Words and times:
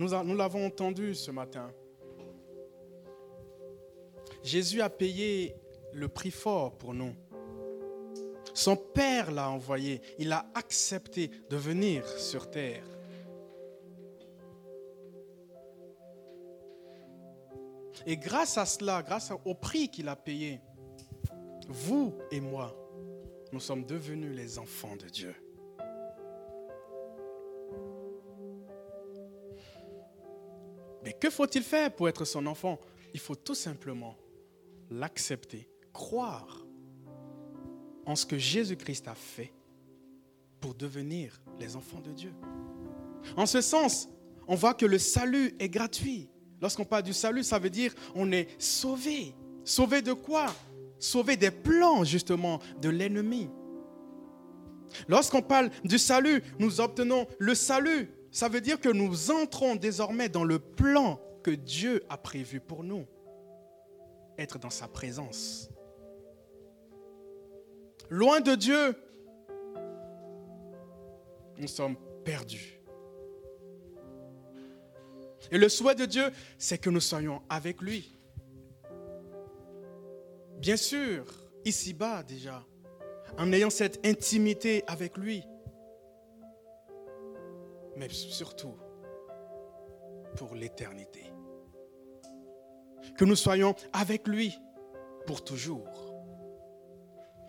nous, 0.00 0.34
l'avons 0.34 0.64
entendu 0.64 1.14
ce 1.14 1.30
matin. 1.30 1.70
Jésus 4.42 4.80
a 4.80 4.88
payé 4.88 5.54
le 5.92 6.08
prix 6.08 6.30
fort 6.30 6.78
pour 6.78 6.94
nous. 6.94 7.14
Son 8.54 8.76
Père 8.76 9.30
l'a 9.30 9.50
envoyé. 9.50 10.00
Il 10.18 10.32
a 10.32 10.46
accepté 10.54 11.30
de 11.50 11.56
venir 11.56 12.08
sur 12.08 12.50
terre. 12.50 12.84
Et 18.06 18.16
grâce 18.16 18.56
à 18.56 18.64
cela, 18.64 19.02
grâce 19.02 19.30
au 19.44 19.54
prix 19.54 19.90
qu'il 19.90 20.08
a 20.08 20.16
payé, 20.16 20.60
vous 21.68 22.16
et 22.30 22.40
moi, 22.40 22.74
nous 23.52 23.60
sommes 23.60 23.84
devenus 23.84 24.34
les 24.34 24.58
enfants 24.58 24.96
de 24.96 25.06
Dieu. 25.10 25.34
Que 31.20 31.30
faut-il 31.30 31.62
faire 31.62 31.94
pour 31.94 32.08
être 32.08 32.24
son 32.24 32.46
enfant? 32.46 32.78
Il 33.14 33.20
faut 33.20 33.34
tout 33.34 33.54
simplement 33.54 34.16
l'accepter, 34.90 35.68
croire 35.92 36.64
en 38.06 38.16
ce 38.16 38.26
que 38.26 38.38
Jésus-Christ 38.38 39.08
a 39.08 39.14
fait 39.14 39.52
pour 40.60 40.74
devenir 40.74 41.40
les 41.58 41.76
enfants 41.76 42.00
de 42.00 42.12
Dieu. 42.12 42.32
En 43.36 43.46
ce 43.46 43.60
sens, 43.60 44.08
on 44.48 44.54
voit 44.54 44.74
que 44.74 44.86
le 44.86 44.98
salut 44.98 45.54
est 45.58 45.68
gratuit. 45.68 46.28
Lorsqu'on 46.60 46.84
parle 46.84 47.02
du 47.02 47.12
salut, 47.12 47.42
ça 47.42 47.58
veut 47.58 47.70
dire 47.70 47.94
on 48.14 48.30
est 48.32 48.48
sauvé. 48.60 49.34
Sauvé 49.64 50.02
de 50.02 50.12
quoi? 50.12 50.46
Sauvé 50.98 51.36
des 51.36 51.50
plans 51.50 52.04
justement 52.04 52.60
de 52.80 52.88
l'ennemi. 52.88 53.48
Lorsqu'on 55.08 55.42
parle 55.42 55.70
du 55.84 55.98
salut, 55.98 56.42
nous 56.58 56.80
obtenons 56.80 57.26
le 57.38 57.54
salut. 57.54 58.10
Ça 58.30 58.48
veut 58.48 58.60
dire 58.60 58.80
que 58.80 58.88
nous 58.88 59.30
entrons 59.30 59.76
désormais 59.76 60.28
dans 60.28 60.44
le 60.44 60.58
plan 60.58 61.20
que 61.42 61.50
Dieu 61.50 62.04
a 62.08 62.16
prévu 62.16 62.60
pour 62.60 62.84
nous. 62.84 63.06
Être 64.38 64.58
dans 64.58 64.70
sa 64.70 64.88
présence. 64.88 65.68
Loin 68.08 68.40
de 68.40 68.54
Dieu, 68.54 68.94
nous 71.58 71.68
sommes 71.68 71.96
perdus. 72.24 72.80
Et 75.50 75.58
le 75.58 75.68
souhait 75.68 75.94
de 75.94 76.06
Dieu, 76.06 76.30
c'est 76.58 76.78
que 76.78 76.90
nous 76.90 77.00
soyons 77.00 77.42
avec 77.48 77.80
lui. 77.80 78.16
Bien 80.58 80.76
sûr, 80.76 81.24
ici-bas 81.64 82.22
déjà, 82.22 82.64
en 83.38 83.52
ayant 83.52 83.70
cette 83.70 84.04
intimité 84.06 84.84
avec 84.86 85.16
lui, 85.16 85.42
mais 88.00 88.08
surtout 88.08 88.78
pour 90.34 90.54
l'éternité. 90.54 91.22
Que 93.18 93.26
nous 93.26 93.36
soyons 93.36 93.74
avec 93.92 94.26
lui 94.26 94.58
pour 95.26 95.44
toujours. 95.44 96.14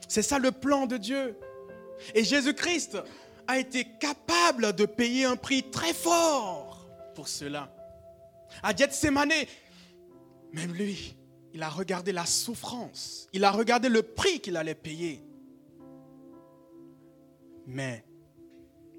C'est 0.09 0.21
ça 0.21 0.39
le 0.39 0.51
plan 0.51 0.87
de 0.87 0.97
Dieu. 0.97 1.39
Et 2.13 2.25
Jésus-Christ 2.25 2.97
a 3.47 3.59
été 3.59 3.85
capable 3.97 4.73
de 4.73 4.85
payer 4.85 5.23
un 5.23 5.37
prix 5.37 5.71
très 5.71 5.93
fort 5.93 6.85
pour 7.15 7.29
cela. 7.29 7.73
À 8.61 8.75
Gethsemane, 8.75 9.31
même 10.51 10.73
lui, 10.73 11.15
il 11.53 11.63
a 11.63 11.69
regardé 11.69 12.11
la 12.11 12.25
souffrance, 12.25 13.29
il 13.31 13.45
a 13.45 13.51
regardé 13.51 13.87
le 13.87 14.03
prix 14.03 14.41
qu'il 14.41 14.57
allait 14.57 14.75
payer. 14.75 15.23
Mais 17.65 18.03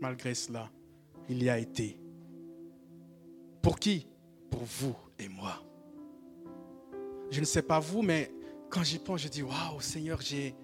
malgré 0.00 0.34
cela, 0.34 0.70
il 1.28 1.42
y 1.42 1.48
a 1.48 1.59
été. 1.59 1.98
Pour 3.61 3.78
qui? 3.78 4.06
Pour 4.51 4.62
vous 4.65 4.97
et 5.19 5.29
moi. 5.29 5.62
Je 7.31 7.41
ne 7.41 7.45
sais 7.45 7.62
pas 7.62 7.81
vous, 7.81 8.03
mais 8.03 8.31
quand 8.69 8.83
j'y 8.83 8.98
pense, 8.98 9.23
je 9.23 9.29
dis, 9.29 9.42
waouh 9.42 9.81
Seigneur, 9.81 10.20
j'ai 10.20 10.55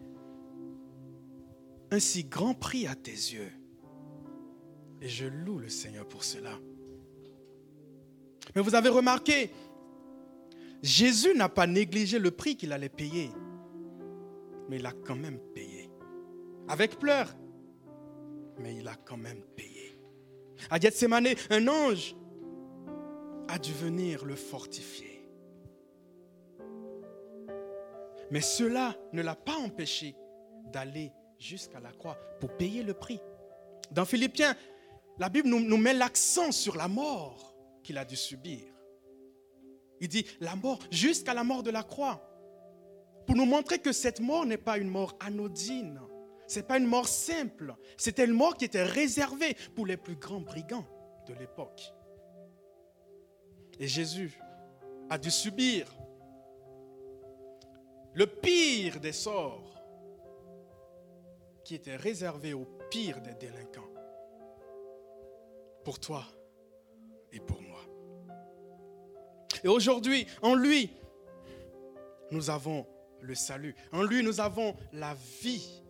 un 1.91 1.99
si 1.99 2.25
grand 2.25 2.55
prix 2.55 2.87
à 2.87 2.95
tes 2.95 3.11
yeux. 3.11 3.51
Et 5.01 5.09
je 5.09 5.27
loue 5.27 5.59
le 5.59 5.69
Seigneur 5.69 6.07
pour 6.07 6.25
cela. 6.25 6.59
Mais 8.55 8.63
vous 8.63 8.75
avez 8.75 8.89
remarqué, 8.89 9.51
Jésus 10.83 11.35
n'a 11.35 11.49
pas 11.49 11.67
négligé 11.67 12.19
le 12.19 12.31
prix 12.31 12.57
qu'il 12.57 12.73
allait 12.73 12.89
payer, 12.89 13.31
mais 14.69 14.77
il 14.77 14.87
a 14.87 14.93
quand 14.93 15.17
même 15.17 15.39
payé. 15.55 15.91
Avec 16.69 16.99
pleurs, 16.99 17.35
mais 18.59 18.77
il 18.77 18.89
a 18.89 18.95
quand 18.95 19.17
même 19.17 19.43
payé. 19.57 19.78
À 20.71 20.79
Gethsemane, 20.79 21.29
un 21.51 21.69
ange 21.69 22.15
a 23.49 23.59
dû 23.59 23.73
venir 23.73 24.25
le 24.25 24.37
fortifier. 24.37 25.09
Mais 28.31 28.41
cela 28.41 28.95
ne 29.13 29.23
l'a 29.23 29.35
pas 29.35 29.57
empêché 29.57 30.15
d'aller 30.73 31.13
jusqu'à 31.39 31.81
la 31.81 31.93
croix 31.93 32.19
pour 32.41 32.57
payer 32.57 32.83
le 32.83 32.95
prix. 32.95 33.21
Dans 33.91 34.05
Philippiens, 34.05 34.55
la 35.19 35.29
Bible 35.29 35.49
nous, 35.49 35.77
met 35.77 35.95
l'accent 35.95 36.53
sur 36.53 36.77
la 36.77 36.89
mort 36.89 37.55
qu'il 37.83 37.97
a 37.99 38.05
dû 38.05 38.17
subir. 38.17 38.65
Il 40.01 40.09
dit 40.09 40.27
la 40.41 40.55
mort 40.55 40.79
jusqu'à 40.91 41.35
la 41.35 41.43
mort 41.43 41.63
de 41.63 41.71
la 41.71 41.83
croix. 41.83 42.23
Pour 43.27 43.35
nous 43.35 43.47
montrer 43.47 43.79
que 43.79 43.93
cette 43.93 44.21
mort 44.21 44.47
n'est 44.47 44.59
pas 44.59 44.79
une 44.79 44.89
mort 44.89 45.17
anodine. 45.21 46.01
Ce 46.49 46.59
n'est 46.59 46.67
pas 46.67 46.79
une 46.79 46.87
mort 46.87 47.07
simple. 47.07 47.77
C'était 47.99 48.25
une 48.25 48.33
mort 48.33 48.57
qui 48.57 48.65
était 48.65 48.83
réservée 48.83 49.55
pour 49.77 49.87
les 49.87 49.99
plus 49.99 50.17
grands 50.17 50.41
brigands 50.41 50.87
de 51.27 51.35
l'époque. 51.35 51.93
Et 53.79 53.87
Jésus 53.87 54.41
a 55.11 55.19
dû 55.19 55.31
subir 55.31 55.87
le 58.15 58.27
pire 58.27 58.99
des 58.99 59.13
sorts 59.13 59.75
qui 61.65 61.75
était 61.75 61.97
réservé 61.97 62.55
au 62.55 62.67
pire 62.91 63.21
des 63.21 63.35
délinquants. 63.35 63.93
Pour 65.85 66.01
toi 66.01 66.25
et 67.31 67.41
pour 67.41 67.61
moi. 67.61 67.81
Et 69.63 69.69
aujourd'hui, 69.69 70.27
en 70.41 70.55
lui, 70.55 70.91
nous 72.31 72.49
avons 72.49 72.87
le 73.21 73.35
salut. 73.35 73.75
En 73.93 74.03
lui, 74.03 74.23
nous 74.23 74.41
avons 74.41 74.75
la 74.93 75.15
vie 75.43 75.83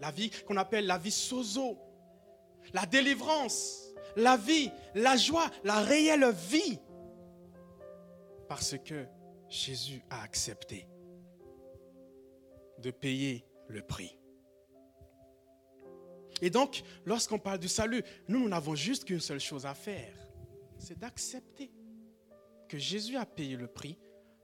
La 0.00 0.10
vie 0.10 0.30
qu'on 0.46 0.56
appelle 0.56 0.86
la 0.86 0.98
vie 0.98 1.10
sozo. 1.10 1.78
La 2.72 2.86
délivrance. 2.86 3.92
La 4.16 4.36
vie, 4.36 4.70
la 4.94 5.16
joie, 5.16 5.50
la 5.64 5.80
réelle 5.80 6.30
vie. 6.32 6.78
Parce 8.48 8.76
que 8.78 9.06
Jésus 9.48 10.02
a 10.10 10.22
accepté 10.22 10.88
de 12.78 12.90
payer 12.90 13.46
le 13.68 13.82
prix. 13.82 14.18
Et 16.42 16.50
donc, 16.50 16.82
lorsqu'on 17.04 17.38
parle 17.38 17.58
du 17.58 17.68
salut, 17.68 18.02
nous 18.28 18.48
n'avons 18.48 18.74
juste 18.74 19.04
qu'une 19.04 19.20
seule 19.20 19.40
chose 19.40 19.66
à 19.66 19.74
faire, 19.74 20.14
c'est 20.78 20.98
d'accepter 20.98 21.72
que 22.68 22.78
Jésus 22.78 23.16
a 23.16 23.24
payé 23.24 23.56
le 23.56 23.68
prix 23.68 23.98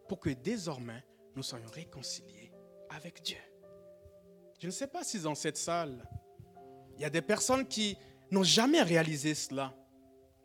pour 0.09 0.21
que 0.21 0.31
désormais 0.31 1.05
nous 1.37 1.43
soyons 1.43 1.69
réconciliés 1.69 2.53
avec 2.89 3.23
Dieu. 3.23 3.39
Je 4.61 4.67
ne 4.67 4.71
sais 4.71 4.87
pas 4.87 5.03
si 5.03 5.19
dans 5.19 5.35
cette 5.35 5.57
salle, 5.57 6.07
il 6.97 7.01
y 7.01 7.05
a 7.07 7.11
des 7.11 7.23
personnes 7.23 7.67
qui 7.67 7.97
n'ont 8.31 8.43
jamais 8.43 8.83
réalisé 8.83 9.35
cela. 9.35 9.75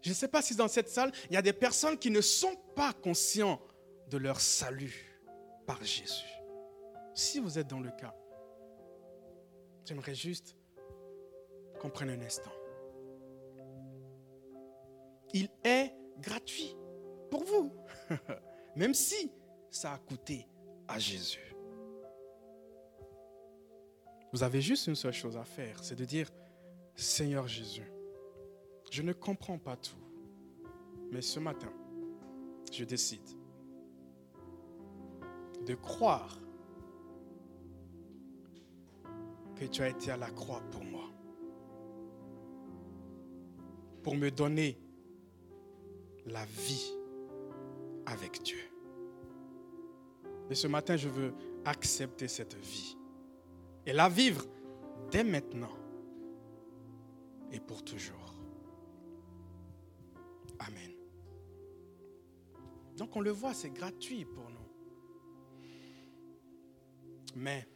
Je 0.01 0.09
ne 0.09 0.13
sais 0.13 0.29
pas 0.29 0.41
si 0.41 0.55
dans 0.55 0.69
cette 0.69 0.87
salle, 0.87 1.11
il 1.29 1.33
y 1.33 1.37
a 1.37 1.41
des 1.41 1.51
personnes 1.51 1.97
qui 1.97 2.09
ne 2.09 2.21
sont 2.21 2.55
pas 2.75 2.93
conscients 2.93 3.61
de 4.09 4.17
leur 4.17 4.39
salut 4.39 5.19
par 5.67 5.83
Jésus. 5.83 6.31
Si 7.13 7.39
vous 7.39 7.59
êtes 7.59 7.67
dans 7.67 7.81
le 7.81 7.91
cas, 7.91 8.15
j'aimerais 9.83 10.15
juste 10.15 10.55
qu'on 11.81 11.89
prenne 11.89 12.09
un 12.09 12.21
instant. 12.21 12.53
Il 15.33 15.49
est 15.65 15.91
gratuit 16.19 16.73
pour 17.29 17.43
vous, 17.43 17.75
même 18.77 18.93
si 18.93 19.29
ça 19.69 19.91
a 19.91 19.97
coûté 19.97 20.47
à 20.87 20.99
Jésus. 20.99 21.54
Vous 24.35 24.43
avez 24.43 24.59
juste 24.59 24.87
une 24.87 24.95
seule 24.95 25.13
chose 25.13 25.37
à 25.37 25.45
faire, 25.45 25.81
c'est 25.81 25.95
de 25.95 26.03
dire, 26.03 26.29
Seigneur 26.93 27.47
Jésus, 27.47 27.89
je 28.91 29.01
ne 29.01 29.13
comprends 29.13 29.57
pas 29.57 29.77
tout, 29.77 29.95
mais 31.09 31.21
ce 31.21 31.39
matin, 31.39 31.71
je 32.69 32.83
décide 32.83 33.29
de 35.65 35.73
croire 35.75 36.37
que 39.55 39.63
tu 39.63 39.81
as 39.81 39.87
été 39.87 40.11
à 40.11 40.17
la 40.17 40.29
croix 40.31 40.61
pour 40.69 40.83
moi, 40.83 41.09
pour 44.03 44.15
me 44.15 44.29
donner 44.31 44.77
la 46.25 46.43
vie 46.43 46.91
avec 48.05 48.43
Dieu. 48.43 48.69
Et 50.49 50.55
ce 50.55 50.67
matin, 50.67 50.97
je 50.97 51.07
veux 51.07 51.33
accepter 51.63 52.27
cette 52.27 52.55
vie 52.55 52.97
et 53.85 53.93
la 53.93 54.09
vivre 54.09 54.45
dès 55.11 55.23
maintenant 55.23 55.71
et 57.51 57.59
pour 57.59 57.83
toujours. 57.83 58.35
Amen. 60.59 60.91
Donc 62.97 63.15
on 63.15 63.21
le 63.21 63.31
voit, 63.31 63.53
c'est 63.53 63.69
gratuit 63.69 64.25
pour 64.25 64.49
nous. 64.49 64.65
Mais 67.35 67.67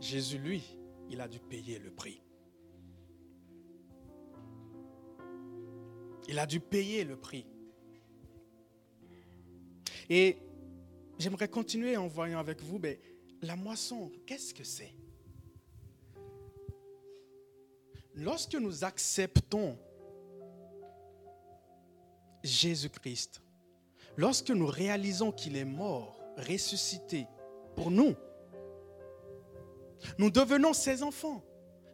Jésus, 0.00 0.38
lui, 0.38 0.62
il 1.10 1.20
a 1.20 1.28
dû 1.28 1.38
payer 1.38 1.78
le 1.78 1.90
prix. 1.90 2.22
Il 6.28 6.38
a 6.38 6.46
dû 6.46 6.60
payer 6.60 7.04
le 7.04 7.16
prix. 7.16 7.46
Et 10.08 10.38
j'aimerais 11.18 11.48
continuer 11.48 11.96
en 11.96 12.06
voyant 12.06 12.38
avec 12.38 12.62
vous, 12.62 12.78
mais 12.78 13.00
la 13.42 13.56
moisson, 13.56 14.10
qu'est-ce 14.26 14.54
que 14.54 14.64
c'est? 14.64 14.94
Lorsque 18.20 18.54
nous 18.54 18.84
acceptons 18.84 19.78
Jésus-Christ, 22.44 23.40
lorsque 24.14 24.50
nous 24.50 24.66
réalisons 24.66 25.32
qu'il 25.32 25.56
est 25.56 25.64
mort, 25.64 26.20
ressuscité 26.36 27.26
pour 27.76 27.90
nous, 27.90 28.14
nous 30.18 30.30
devenons 30.30 30.74
ses 30.74 31.02
enfants. 31.02 31.42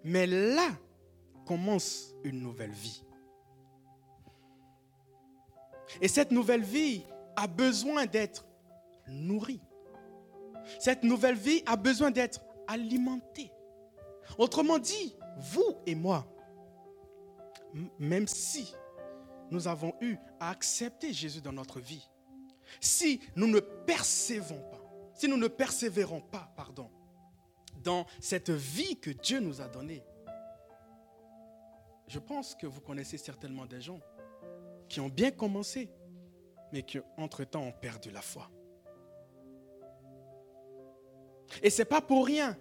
Mais 0.03 0.27
là 0.27 0.69
commence 1.47 2.13
une 2.25 2.41
nouvelle 2.41 2.73
vie. 2.73 3.05
Et 6.01 6.09
cette 6.09 6.33
nouvelle 6.33 6.65
vie 6.65 7.05
a 7.37 7.47
besoin 7.47 8.05
d'être 8.05 8.45
nourrie. 9.07 9.63
Cette 10.81 11.05
nouvelle 11.05 11.37
vie 11.37 11.63
a 11.67 11.77
besoin 11.77 12.11
d'être 12.11 12.41
alimentée. 12.67 13.53
Autrement 14.39 14.81
dit, 14.81 15.15
vous 15.37 15.77
et 15.87 15.95
moi, 15.95 16.27
même 17.99 18.27
si 18.27 18.75
nous 19.51 19.69
avons 19.69 19.95
eu 20.01 20.17
à 20.41 20.51
accepter 20.51 21.13
Jésus 21.13 21.41
dans 21.41 21.53
notre 21.53 21.81
vie, 21.81 22.09
si 22.81 23.21
nous 23.37 23.47
ne 23.47 23.61
persévérons 23.61 24.63
pas, 24.71 24.83
si 25.15 25.29
nous 25.29 25.37
ne 25.37 25.49
persévérons 25.49 26.21
pas, 26.21 26.53
pardon, 26.57 26.91
dans 27.83 28.07
cette 28.21 28.51
vie 28.51 28.99
que 28.99 29.11
Dieu 29.11 29.41
nous 29.41 29.61
a 29.61 29.69
donnée, 29.69 30.03
je 32.09 32.19
pense 32.19 32.55
que 32.55 32.67
vous 32.67 32.81
connaissez 32.81 33.19
certainement 33.19 33.67
des 33.67 33.81
gens 33.81 34.01
qui 34.89 35.01
ont 35.01 35.09
bien 35.09 35.31
commencé, 35.31 35.91
mais 36.73 36.83
qui 36.83 36.99
entre-temps 37.17 37.63
ont 37.63 37.73
perdu 37.73 38.11
la 38.11 38.23
foi. 38.23 38.51
Et 41.63 41.71
ce 41.71 41.83
n'est 41.83 41.87
pas 41.87 42.01
pour 42.01 42.27
rien 42.27 42.57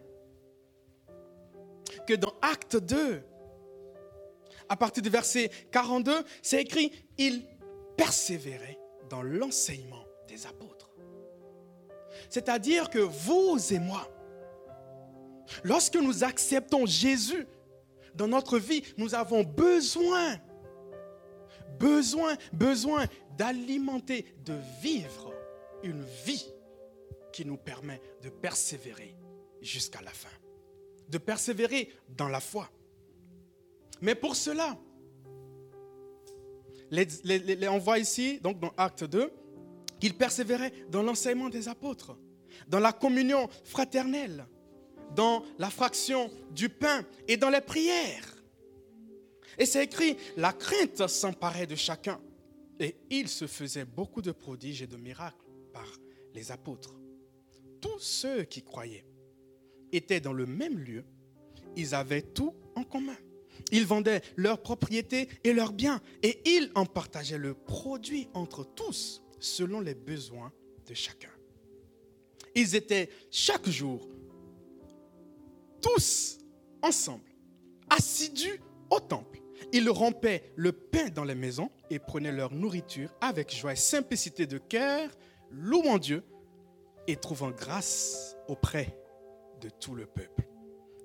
que 2.06 2.14
dans 2.14 2.34
Acte 2.42 2.78
2, 2.78 3.22
à 4.70 4.76
partir 4.76 5.04
du 5.04 5.10
verset 5.10 5.50
42, 5.72 6.24
c'est 6.42 6.62
écrit, 6.62 6.92
il 7.18 7.46
persévérait 7.98 8.80
dans 9.10 9.22
l'enseignement 9.22 10.06
des 10.28 10.46
apôtres. 10.46 10.90
C'est-à-dire 12.30 12.90
que 12.90 13.00
vous 13.00 13.58
et 13.72 13.80
moi, 13.80 14.10
lorsque 15.64 15.96
nous 15.96 16.24
acceptons 16.24 16.86
Jésus 16.86 17.48
dans 18.16 18.28
notre 18.28 18.58
vie, 18.58 18.84
nous 18.98 19.14
avons 19.14 19.44
besoin, 19.44 20.38
besoin, 21.80 22.36
besoin 22.54 23.06
d'alimenter, 23.38 24.26
de 24.46 24.56
vivre 24.82 25.34
une 25.84 26.04
vie 26.26 26.52
qui 27.32 27.46
nous 27.46 27.58
permet 27.58 28.02
de 28.22 28.30
persévérer 28.30 29.16
jusqu'à 29.62 30.02
la 30.02 30.12
fin 30.12 30.30
de 31.10 31.18
persévérer 31.18 31.92
dans 32.10 32.28
la 32.28 32.40
foi. 32.40 32.70
Mais 34.02 34.16
pour 34.16 34.36
cela, 34.36 34.78
on 36.92 37.78
voit 37.80 38.00
ici, 38.00 38.40
donc 38.40 38.60
dans 38.60 38.74
Acte 38.78 39.04
2, 39.04 39.32
qu'il 40.00 40.16
persévérait 40.16 40.74
dans 40.90 41.02
l'enseignement 41.02 41.50
des 41.50 41.68
apôtres, 41.68 42.18
dans 42.68 42.80
la 42.80 42.92
communion 42.92 43.50
fraternelle, 43.64 44.46
dans 45.16 45.44
la 45.58 45.70
fraction 45.70 46.30
du 46.52 46.70
pain 46.70 47.06
et 47.28 47.38
dans 47.38 47.50
les 47.50 47.62
prières. 47.62 48.44
Et 49.58 49.66
c'est 49.66 49.84
écrit, 49.84 50.18
la 50.36 50.52
crainte 50.52 51.08
s'emparait 51.08 51.68
de 51.68 51.76
chacun. 51.76 52.20
Et 52.80 52.98
il 53.10 53.30
se 53.30 53.48
faisait 53.48 53.86
beaucoup 53.86 54.22
de 54.22 54.34
prodiges 54.34 54.82
et 54.82 54.88
de 54.88 54.98
miracles 54.98 55.46
par 55.72 55.88
les 56.34 56.52
apôtres. 56.52 56.94
Tous 57.80 58.00
ceux 58.00 58.44
qui 58.44 58.62
croyaient 58.64 59.06
étaient 59.96 60.20
dans 60.20 60.34
le 60.34 60.46
même 60.46 60.80
lieu, 60.80 61.04
ils 61.76 61.96
avaient 61.96 62.22
tout 62.22 62.54
en 62.76 62.84
commun. 62.84 63.16
Ils 63.72 63.86
vendaient 63.86 64.22
leurs 64.36 64.62
propriétés 64.62 65.28
et 65.44 65.54
leurs 65.54 65.74
biens 65.74 66.02
et 66.24 66.42
ils 66.46 66.72
en 66.76 66.86
partageaient 66.86 67.38
le 67.38 67.54
produit 67.54 68.28
entre 68.34 68.64
tous 68.64 69.24
selon 69.40 69.80
les 69.80 69.96
besoins 69.96 70.52
de 70.88 70.94
chacun. 70.94 71.30
Ils 72.54 72.76
étaient 72.76 73.10
chaque 73.32 73.68
jour 73.68 74.08
tous 75.82 76.38
ensemble, 76.82 77.30
assidus 77.90 78.62
au 78.90 79.00
temple. 79.00 79.42
Ils 79.74 79.90
rompaient 79.90 80.52
le 80.56 80.72
pain 80.72 81.10
dans 81.10 81.24
les 81.24 81.36
maisons 81.36 81.70
et 81.90 82.00
prenaient 82.00 82.32
leur 82.32 82.54
nourriture 82.54 83.14
avec 83.22 83.54
joie 83.54 83.74
et 83.74 83.78
simplicité 83.78 84.48
de 84.48 84.58
cœur, 84.58 85.10
louant 85.52 85.98
Dieu 85.98 86.24
et 87.08 87.16
trouvant 87.16 87.52
grâce 87.52 88.36
auprès 88.48 88.98
de 89.62 89.70
tout 89.70 89.96
le 89.96 90.06
peuple. 90.06 90.44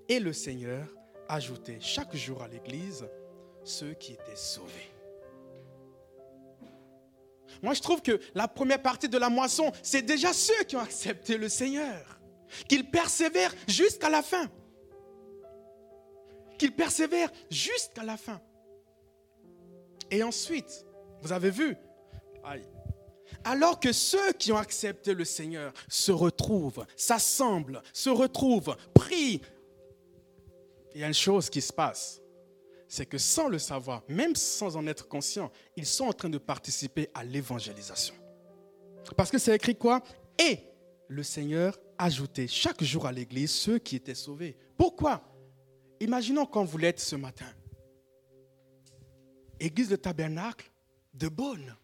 Et 0.09 0.21
le 0.21 0.33
Seigneur 0.33 0.87
ajoutait 1.29 1.79
chaque 1.81 2.15
jour 2.17 2.43
à 2.43 2.49
l'Église 2.49 3.09
ceux 3.65 3.95
qui 3.95 4.13
étaient 4.13 4.37
sauvés. 4.37 4.91
Moi, 7.63 7.75
je 7.75 7.81
trouve 7.81 8.01
que 8.01 8.21
la 8.35 8.49
première 8.49 8.81
partie 8.81 9.09
de 9.09 9.19
la 9.19 9.29
moisson, 9.29 9.71
c'est 9.83 10.03
déjà 10.03 10.33
ceux 10.33 10.65
qui 10.65 10.77
ont 10.77 10.81
accepté 10.81 11.37
le 11.37 11.49
Seigneur. 11.49 12.21
Qu'ils 12.69 12.91
persévèrent 12.91 13.55
jusqu'à 13.69 14.09
la 14.09 14.23
fin. 14.23 14.49
Qu'ils 16.59 16.75
persévèrent 16.75 17.31
jusqu'à 17.51 18.03
la 18.03 18.17
fin. 18.17 18.41
Et 20.11 20.23
ensuite, 20.23 20.85
vous 21.23 21.33
avez 21.33 21.51
vu, 21.51 21.77
alors 23.45 23.81
que 23.81 23.93
ceux 23.93 24.33
qui 24.33 24.53
ont 24.53 24.57
accepté 24.57 25.15
le 25.15 25.25
Seigneur 25.25 25.73
se 25.89 26.13
retrouvent, 26.13 26.87
s'assemblent, 26.97 27.83
se 27.93 28.11
retrouvent, 28.11 28.77
prient, 28.95 29.41
il 30.95 31.01
y 31.01 31.05
a 31.05 31.09
une 31.09 31.15
chose 31.15 31.51
qui 31.51 31.61
se 31.61 31.73
passe. 31.73 32.21
C'est 32.89 33.07
que 33.07 33.19
sans 33.19 33.49
le 33.49 33.59
savoir, 33.59 34.03
même 34.09 34.35
sans 34.35 34.77
en 34.77 34.87
être 34.87 35.07
conscient, 35.07 35.53
ils 35.77 35.87
sont 35.87 36.07
en 36.07 36.13
train 36.13 36.29
de 36.29 36.39
participer 36.39 37.09
à 37.15 37.23
l'évangélisation. 37.23 38.15
Parce 39.17 39.31
que 39.31 39.39
c'est 39.39 39.55
écrit 39.55 39.77
quoi? 39.77 40.03
Et 40.39 40.59
le 41.09 41.23
Seigneur 41.23 41.79
ajoutait 41.99 42.49
chaque 42.49 42.83
jour 42.83 43.07
à 43.07 43.13
l'église 43.13 43.51
ceux 43.51 43.79
qui 43.79 43.97
étaient 43.97 44.15
sauvés. 44.15 44.57
Pourquoi? 44.77 45.23
Imaginons 46.01 46.47
quand 46.47 46.65
vous 46.65 46.79
l'êtes 46.79 47.01
ce 47.01 47.15
matin. 47.15 47.47
Église 49.61 49.91
de 49.91 49.97
tabernacle 49.97 50.73
de 51.15 51.29
Bonne. 51.29 51.77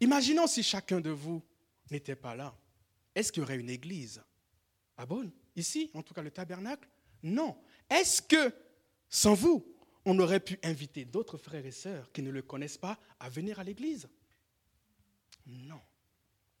Imaginons 0.00 0.46
si 0.46 0.62
chacun 0.62 1.00
de 1.00 1.10
vous 1.10 1.42
n'était 1.90 2.16
pas 2.16 2.34
là. 2.34 2.54
Est-ce 3.14 3.30
qu'il 3.30 3.42
y 3.42 3.44
aurait 3.44 3.58
une 3.58 3.70
église? 3.70 4.22
À 4.96 5.06
Bonne 5.06 5.30
Ici, 5.56 5.90
en 5.94 6.02
tout 6.02 6.14
cas 6.14 6.22
le 6.22 6.30
tabernacle? 6.30 6.88
Non. 7.22 7.56
Est-ce 7.88 8.22
que, 8.22 8.54
sans 9.08 9.34
vous, 9.34 9.66
on 10.04 10.18
aurait 10.18 10.40
pu 10.40 10.58
inviter 10.62 11.04
d'autres 11.04 11.36
frères 11.36 11.66
et 11.66 11.72
sœurs 11.72 12.10
qui 12.12 12.22
ne 12.22 12.30
le 12.30 12.42
connaissent 12.42 12.78
pas 12.78 12.98
à 13.18 13.28
venir 13.28 13.58
à 13.58 13.64
l'église? 13.64 14.08
Non. 15.46 15.80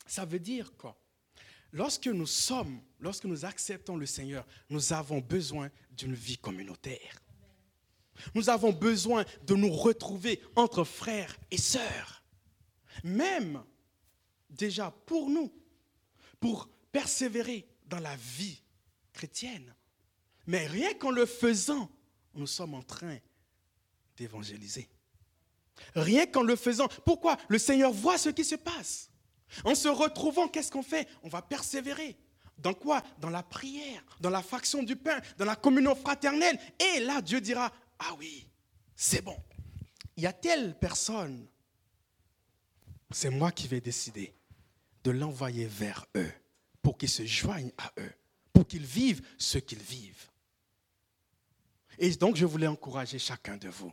Ça 0.06 0.24
veut 0.24 0.40
dire 0.40 0.76
quoi? 0.76 1.00
Lorsque 1.72 2.08
nous 2.08 2.26
sommes, 2.26 2.82
lorsque 2.98 3.24
nous 3.24 3.44
acceptons 3.44 3.96
le 3.96 4.06
Seigneur, 4.06 4.46
nous 4.68 4.92
avons 4.92 5.20
besoin 5.20 5.70
d'une 5.92 6.14
vie 6.14 6.38
communautaire. 6.38 7.22
Nous 8.34 8.50
avons 8.50 8.72
besoin 8.72 9.24
de 9.46 9.54
nous 9.54 9.72
retrouver 9.72 10.42
entre 10.56 10.84
frères 10.84 11.38
et 11.50 11.56
sœurs. 11.56 12.19
Même 13.04 13.62
déjà 14.48 14.90
pour 15.06 15.30
nous, 15.30 15.52
pour 16.38 16.68
persévérer 16.92 17.68
dans 17.86 18.00
la 18.00 18.16
vie 18.16 18.60
chrétienne. 19.12 19.74
Mais 20.46 20.66
rien 20.66 20.94
qu'en 20.94 21.10
le 21.10 21.26
faisant, 21.26 21.90
nous 22.34 22.46
sommes 22.46 22.74
en 22.74 22.82
train 22.82 23.18
d'évangéliser. 24.16 24.88
Rien 25.94 26.26
qu'en 26.26 26.42
le 26.42 26.56
faisant. 26.56 26.88
Pourquoi 27.04 27.36
Le 27.48 27.58
Seigneur 27.58 27.92
voit 27.92 28.18
ce 28.18 28.28
qui 28.28 28.44
se 28.44 28.54
passe? 28.54 29.10
En 29.64 29.74
se 29.74 29.88
retrouvant, 29.88 30.48
qu'est-ce 30.48 30.70
qu'on 30.70 30.82
fait? 30.82 31.08
On 31.22 31.28
va 31.28 31.42
persévérer. 31.42 32.16
Dans 32.58 32.74
quoi? 32.74 33.02
Dans 33.18 33.30
la 33.30 33.42
prière, 33.42 34.04
dans 34.20 34.30
la 34.30 34.42
fraction 34.42 34.82
du 34.82 34.96
pain, 34.96 35.20
dans 35.38 35.44
la 35.44 35.56
communion 35.56 35.94
fraternelle. 35.94 36.58
Et 36.78 37.00
là, 37.00 37.22
Dieu 37.22 37.40
dira, 37.40 37.72
ah 37.98 38.14
oui, 38.18 38.46
c'est 38.94 39.22
bon. 39.22 39.36
Il 40.16 40.22
y 40.22 40.26
a 40.26 40.32
telle 40.32 40.78
personne 40.78 41.46
c'est 43.10 43.30
moi 43.30 43.52
qui 43.52 43.68
vais 43.68 43.80
décider 43.80 44.34
de 45.04 45.10
l'envoyer 45.10 45.66
vers 45.66 46.06
eux 46.16 46.32
pour 46.82 46.96
qu'ils 46.98 47.08
se 47.08 47.24
joignent 47.26 47.72
à 47.78 47.92
eux, 47.98 48.12
pour 48.52 48.66
qu'ils 48.66 48.84
vivent 48.84 49.22
ce 49.38 49.58
qu'ils 49.58 49.82
vivent. 49.82 50.28
Et 51.98 52.10
donc, 52.12 52.36
je 52.36 52.46
voulais 52.46 52.66
encourager 52.66 53.18
chacun 53.18 53.56
de 53.56 53.68
vous. 53.68 53.92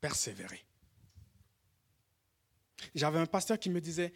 Persévérer. 0.00 0.64
J'avais 2.94 3.18
un 3.18 3.26
pasteur 3.26 3.58
qui 3.58 3.70
me 3.70 3.80
disait, 3.80 4.12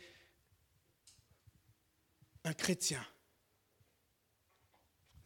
un 2.44 2.54
chrétien 2.54 3.04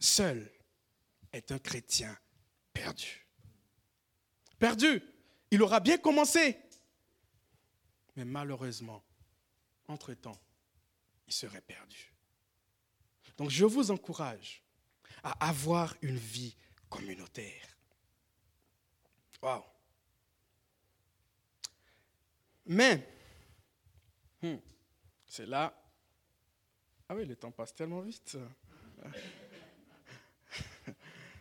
seul 0.03 0.51
est 1.31 1.51
un 1.51 1.59
chrétien 1.59 2.15
perdu. 2.73 3.25
Perdu. 4.59 5.01
Il 5.49 5.61
aura 5.61 5.79
bien 5.79 5.97
commencé. 5.97 6.57
Mais 8.15 8.25
malheureusement, 8.25 9.03
entre-temps, 9.87 10.39
il 11.27 11.33
serait 11.33 11.61
perdu. 11.61 12.13
Donc 13.37 13.49
je 13.49 13.65
vous 13.65 13.91
encourage 13.91 14.63
à 15.23 15.47
avoir 15.47 15.95
une 16.01 16.17
vie 16.17 16.55
communautaire. 16.89 17.77
Waouh. 19.41 19.63
Mais, 22.65 23.05
hmm, 24.41 24.55
c'est 25.27 25.45
là. 25.45 25.73
Ah 27.09 27.15
oui, 27.15 27.25
le 27.25 27.35
temps 27.35 27.51
passe 27.51 27.73
tellement 27.73 28.01
vite. 28.01 28.37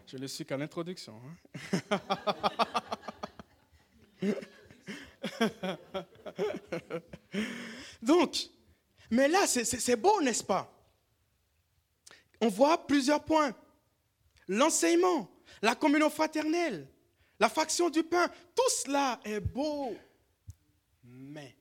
Je 0.06 0.16
ne 0.18 0.26
suis 0.26 0.44
qu'à 0.44 0.56
l'introduction. 0.56 1.20
Hein. 1.24 1.36
Donc, 8.02 8.48
mais 9.10 9.28
là, 9.28 9.46
c'est 9.46 9.96
beau, 9.96 10.20
n'est-ce 10.22 10.44
pas? 10.44 10.72
On 12.40 12.48
voit 12.48 12.86
plusieurs 12.86 13.24
points. 13.24 13.54
L'enseignement, 14.48 15.30
la 15.60 15.74
communion 15.74 16.10
fraternelle, 16.10 16.88
la 17.38 17.48
faction 17.48 17.90
du 17.90 18.02
pain, 18.02 18.28
tout 18.54 18.70
cela 18.70 19.20
est 19.24 19.40
beau. 19.40 19.96
Mais, 21.04 21.56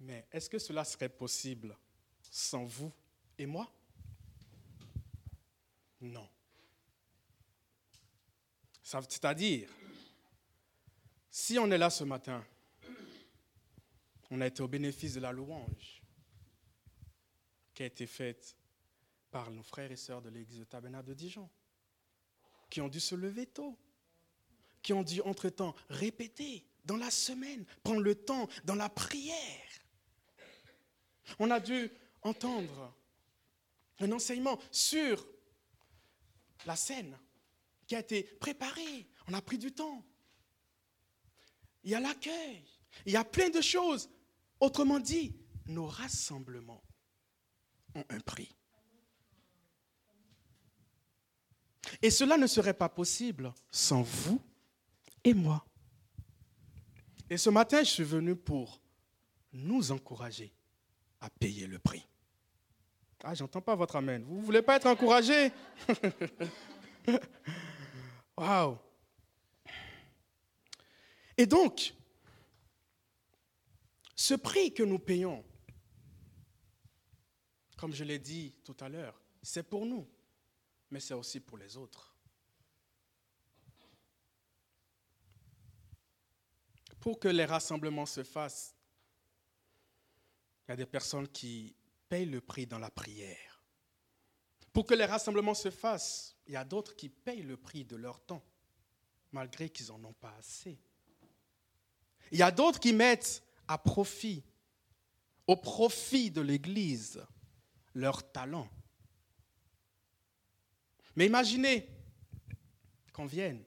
mais 0.00 0.26
est-ce 0.32 0.48
que 0.48 0.58
cela 0.58 0.84
serait 0.84 1.08
possible 1.08 1.76
sans 2.30 2.64
vous 2.64 2.92
et 3.36 3.46
moi? 3.46 3.70
Non. 6.00 6.28
C'est-à-dire, 8.82 9.68
si 11.30 11.58
on 11.58 11.70
est 11.70 11.78
là 11.78 11.90
ce 11.90 12.04
matin, 12.04 12.44
on 14.30 14.40
a 14.40 14.46
été 14.46 14.62
au 14.62 14.68
bénéfice 14.68 15.14
de 15.14 15.20
la 15.20 15.32
louange 15.32 16.02
qui 17.74 17.82
a 17.82 17.86
été 17.86 18.06
faite 18.06 18.56
par 19.30 19.50
nos 19.50 19.62
frères 19.62 19.92
et 19.92 19.96
sœurs 19.96 20.22
de 20.22 20.30
l'église 20.30 20.58
de 20.58 20.64
Tabernacle 20.64 21.08
de 21.08 21.14
Dijon, 21.14 21.48
qui 22.70 22.80
ont 22.80 22.88
dû 22.88 23.00
se 23.00 23.14
lever 23.14 23.46
tôt, 23.46 23.78
qui 24.82 24.92
ont 24.92 25.02
dû 25.02 25.20
entre-temps 25.22 25.74
répéter 25.88 26.66
dans 26.84 26.96
la 26.96 27.10
semaine, 27.10 27.64
prendre 27.82 28.00
le 28.00 28.14
temps 28.14 28.48
dans 28.64 28.74
la 28.74 28.88
prière. 28.88 29.68
On 31.38 31.50
a 31.50 31.60
dû 31.60 31.90
entendre 32.22 32.94
un 34.00 34.12
enseignement 34.12 34.58
sur 34.70 35.26
la 36.66 36.76
scène 36.76 37.18
qui 37.86 37.94
a 37.96 38.00
été 38.00 38.22
préparée. 38.22 39.06
On 39.28 39.34
a 39.34 39.42
pris 39.42 39.58
du 39.58 39.72
temps. 39.72 40.04
Il 41.84 41.90
y 41.90 41.94
a 41.94 42.00
l'accueil. 42.00 42.64
Il 43.06 43.12
y 43.12 43.16
a 43.16 43.24
plein 43.24 43.50
de 43.50 43.60
choses. 43.60 44.10
Autrement 44.60 44.98
dit, 44.98 45.34
nos 45.66 45.86
rassemblements 45.86 46.82
ont 47.94 48.04
un 48.08 48.20
prix. 48.20 48.54
Et 52.02 52.10
cela 52.10 52.36
ne 52.36 52.46
serait 52.46 52.74
pas 52.74 52.88
possible 52.88 53.52
sans 53.70 54.02
vous 54.02 54.40
et 55.24 55.34
moi. 55.34 55.64
Et 57.30 57.36
ce 57.36 57.50
matin, 57.50 57.80
je 57.80 57.90
suis 57.90 58.04
venu 58.04 58.36
pour 58.36 58.80
nous 59.52 59.90
encourager 59.92 60.52
à 61.20 61.30
payer 61.30 61.66
le 61.66 61.78
prix. 61.78 62.06
Ah, 63.24 63.34
j'entends 63.34 63.60
pas 63.60 63.74
votre 63.74 63.96
amen. 63.96 64.22
Vous 64.24 64.36
ne 64.36 64.42
voulez 64.42 64.62
pas 64.62 64.76
être 64.76 64.86
encouragé? 64.86 65.50
Waouh 68.36 68.78
Et 71.38 71.46
donc, 71.46 71.94
ce 74.16 74.34
prix 74.34 74.74
que 74.74 74.82
nous 74.82 74.98
payons, 74.98 75.44
comme 77.76 77.94
je 77.94 78.02
l'ai 78.02 78.18
dit 78.18 78.56
tout 78.64 78.76
à 78.80 78.88
l'heure, 78.88 79.22
c'est 79.40 79.62
pour 79.62 79.86
nous, 79.86 80.10
mais 80.90 80.98
c'est 80.98 81.14
aussi 81.14 81.38
pour 81.38 81.56
les 81.56 81.76
autres. 81.76 82.16
Pour 86.98 87.20
que 87.20 87.28
les 87.28 87.44
rassemblements 87.44 88.04
se 88.04 88.24
fassent, 88.24 88.74
il 90.66 90.72
y 90.72 90.74
a 90.74 90.76
des 90.76 90.86
personnes 90.86 91.28
qui 91.28 91.76
payent 92.08 92.26
le 92.26 92.40
prix 92.40 92.66
dans 92.66 92.80
la 92.80 92.90
prière. 92.90 93.62
Pour 94.72 94.84
que 94.84 94.94
les 94.94 95.04
rassemblements 95.04 95.54
se 95.54 95.70
fassent, 95.70 96.36
il 96.48 96.54
y 96.54 96.56
a 96.56 96.64
d'autres 96.64 96.96
qui 96.96 97.08
payent 97.08 97.42
le 97.42 97.56
prix 97.56 97.84
de 97.84 97.94
leur 97.94 98.20
temps, 98.26 98.44
malgré 99.30 99.70
qu'ils 99.70 99.86
n'en 99.86 100.02
ont 100.02 100.14
pas 100.14 100.34
assez. 100.36 100.80
Il 102.32 102.38
y 102.38 102.42
a 102.42 102.50
d'autres 102.50 102.80
qui 102.80 102.92
mettent 102.92 103.42
à 103.66 103.78
profit, 103.78 104.42
au 105.46 105.56
profit 105.56 106.30
de 106.30 106.40
l'Église, 106.40 107.22
leur 107.94 108.30
talent. 108.32 108.68
Mais 111.16 111.26
imaginez 111.26 111.88
qu'on 113.12 113.26
vienne 113.26 113.64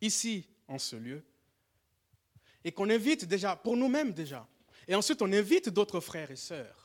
ici, 0.00 0.48
en 0.68 0.78
ce 0.78 0.96
lieu, 0.96 1.24
et 2.64 2.72
qu'on 2.72 2.88
invite 2.88 3.26
déjà, 3.26 3.56
pour 3.56 3.76
nous-mêmes 3.76 4.12
déjà, 4.12 4.48
et 4.88 4.94
ensuite 4.94 5.20
on 5.20 5.32
invite 5.32 5.68
d'autres 5.68 6.00
frères 6.00 6.30
et 6.30 6.36
sœurs 6.36 6.84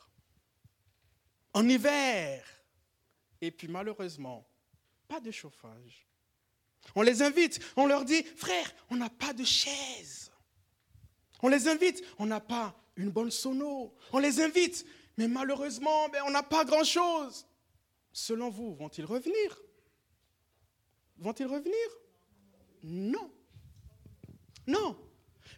en 1.54 1.68
hiver. 1.68 2.46
Et 3.42 3.52
puis 3.52 3.68
malheureusement, 3.68 4.48
pas 5.08 5.20
de 5.20 5.32
chauffage. 5.32 6.06
On 6.96 7.02
les 7.02 7.22
invite, 7.22 7.60
on 7.76 7.88
leur 7.88 8.06
dit, 8.06 8.24
frère, 8.24 8.74
on 8.90 8.96
n'a 8.96 9.10
pas 9.10 9.34
de 9.34 9.44
chaise. 9.44 10.32
On 11.42 11.48
les 11.48 11.68
invite, 11.68 12.04
on 12.18 12.26
n'a 12.26 12.40
pas 12.40 12.76
une 12.96 13.10
bonne 13.10 13.32
sono. 13.32 13.94
On 14.12 14.20
les 14.20 14.42
invite, 14.42 14.86
mais 15.18 15.28
malheureusement, 15.28 16.10
ben, 16.10 16.22
on 16.26 16.32
n'a 16.32 16.44
pas 16.44 16.66
grand-chose. 16.66 17.46
Selon 18.12 18.50
vous, 18.50 18.76
vont-ils 18.76 19.06
revenir? 19.06 19.62
Vont-ils 21.18 21.46
revenir? 21.46 21.76
Non. 22.84 23.32
Non. 24.68 24.98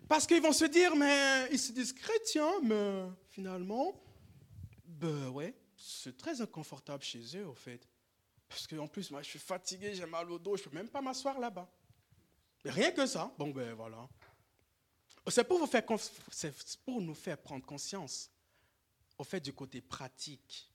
Parce 0.08 0.28
qu'ils 0.28 0.42
vont 0.42 0.54
se 0.54 0.66
dire, 0.66 0.96
mais 0.96 1.48
ils 1.52 1.60
se 1.60 1.72
disent 1.72 1.94
chrétiens, 1.94 2.60
mais 2.64 3.06
finalement, 3.30 3.94
ben 4.86 5.30
ouais, 5.30 5.56
c'est 5.76 6.18
très 6.18 6.42
inconfortable 6.42 7.04
chez 7.04 7.24
eux, 7.38 7.48
au 7.48 7.56
fait. 7.56 7.88
Parce 8.48 8.68
qu'en 8.68 8.88
plus, 8.88 9.10
moi, 9.12 9.22
je 9.22 9.30
suis 9.30 9.40
fatigué, 9.40 9.94
j'ai 9.94 10.06
mal 10.06 10.30
au 10.30 10.38
dos, 10.38 10.58
je 10.58 10.64
ne 10.64 10.68
peux 10.68 10.76
même 10.76 10.90
pas 10.90 11.02
m'asseoir 11.02 11.40
là-bas. 11.40 11.70
rien 12.66 12.92
que 12.92 13.06
ça. 13.06 13.34
Bon, 13.38 13.50
ben 13.50 13.74
voilà. 13.74 14.08
C'est 15.28 15.44
pour, 15.44 15.60
nous 17.02 17.14
faire 17.14 17.38
prendre 17.38 17.66
conscience, 17.66 18.30
au 19.18 19.24
fait, 19.24 19.40
du 19.40 19.54
côté 19.54 19.82
pratique, 19.82 20.70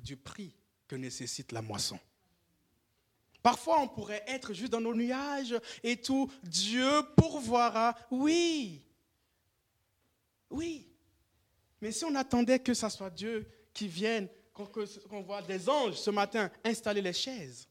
du 0.00 0.16
prix 0.16 0.54
que 0.88 0.96
nécessite 0.96 1.52
la 1.52 1.60
moisson. 1.60 1.98
Parfois, 3.42 3.80
on 3.80 3.88
pourrait 3.88 4.24
être 4.26 4.54
juste 4.54 4.72
dans 4.72 4.80
nos 4.80 4.94
nuages 4.94 5.58
et 5.82 6.00
tout. 6.00 6.30
Dieu 6.42 7.02
pourvoira. 7.16 7.94
Oui. 8.10 8.82
Oui. 10.48 10.88
Mais 11.80 11.92
si 11.92 12.04
on 12.04 12.14
attendait 12.14 12.60
que 12.60 12.72
ce 12.72 12.88
soit 12.88 13.10
Dieu 13.10 13.46
qui 13.74 13.88
viennent, 13.88 14.28
qu'on 14.52 15.22
voit 15.22 15.42
des 15.42 15.68
anges 15.68 15.94
ce 15.94 16.10
matin 16.10 16.50
installer 16.64 17.00
les 17.00 17.12
chaises. 17.12 17.68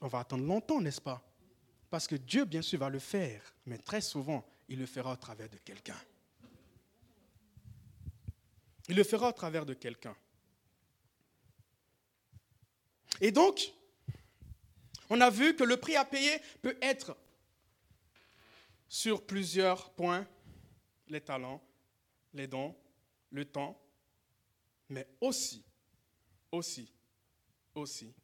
On 0.00 0.06
va 0.06 0.20
attendre 0.20 0.44
longtemps, 0.44 0.80
n'est-ce 0.80 1.00
pas? 1.00 1.22
Parce 1.92 2.06
que 2.06 2.14
Dieu, 2.14 2.46
bien 2.46 2.62
sûr, 2.62 2.78
va 2.78 2.88
le 2.88 2.98
faire, 2.98 3.42
mais 3.66 3.76
très 3.76 4.00
souvent, 4.00 4.42
il 4.66 4.78
le 4.78 4.86
fera 4.86 5.12
au 5.12 5.16
travers 5.16 5.50
de 5.50 5.58
quelqu'un. 5.58 6.00
Il 8.88 8.96
le 8.96 9.04
fera 9.04 9.28
au 9.28 9.32
travers 9.32 9.66
de 9.66 9.74
quelqu'un. 9.74 10.16
Et 13.20 13.30
donc, 13.30 13.74
on 15.10 15.20
a 15.20 15.28
vu 15.28 15.54
que 15.54 15.64
le 15.64 15.76
prix 15.76 15.94
à 15.96 16.06
payer 16.06 16.40
peut 16.62 16.78
être 16.80 17.14
sur 18.88 19.26
plusieurs 19.26 19.90
points, 19.90 20.26
les 21.08 21.20
talents, 21.20 21.62
les 22.32 22.46
dons, 22.46 22.74
le 23.32 23.44
temps, 23.44 23.78
mais 24.88 25.06
aussi, 25.20 25.62
aussi, 26.52 26.90
aussi 27.74 28.14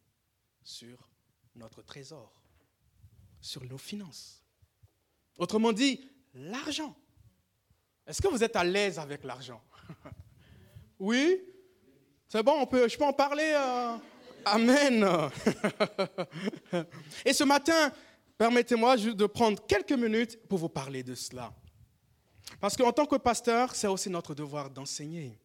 sur 0.63 1.07
notre 1.55 1.83
trésor, 1.83 2.33
sur 3.41 3.65
nos 3.65 3.79
finances. 3.79 4.43
Autrement 5.39 5.73
dit, 5.73 6.01
l'argent. 6.35 6.97
Est-ce 8.07 8.23
que 8.23 8.29
vous 8.29 8.43
êtes 8.43 8.57
à 8.57 8.65
l'aise 8.65 8.99
avec 8.99 9.25
l'argent? 9.25 9.63
Oui? 11.01 11.41
C'est 12.29 12.43
bon, 12.43 12.61
on 12.61 12.67
peut, 12.67 12.89
je 12.89 12.99
peux 12.99 13.05
en 13.05 13.13
parler 13.13 13.53
euh, 13.55 13.97
Amen. 14.45 15.05
Et 17.25 17.33
ce 17.33 17.45
matin, 17.45 17.93
permettez-moi 18.37 18.97
juste 18.97 19.17
de 19.17 19.27
prendre 19.27 19.65
quelques 19.65 19.93
minutes 19.93 20.39
pour 20.49 20.59
vous 20.59 20.69
parler 20.69 21.05
de 21.05 21.15
cela. 21.15 21.53
Parce 22.61 22.77
qu'en 22.77 22.93
tant 22.93 23.07
que 23.07 23.17
pasteur, 23.17 23.75
c'est 23.75 23.87
aussi 23.87 24.11
notre 24.11 24.35
devoir 24.35 24.71
d'enseigner. 24.71 25.39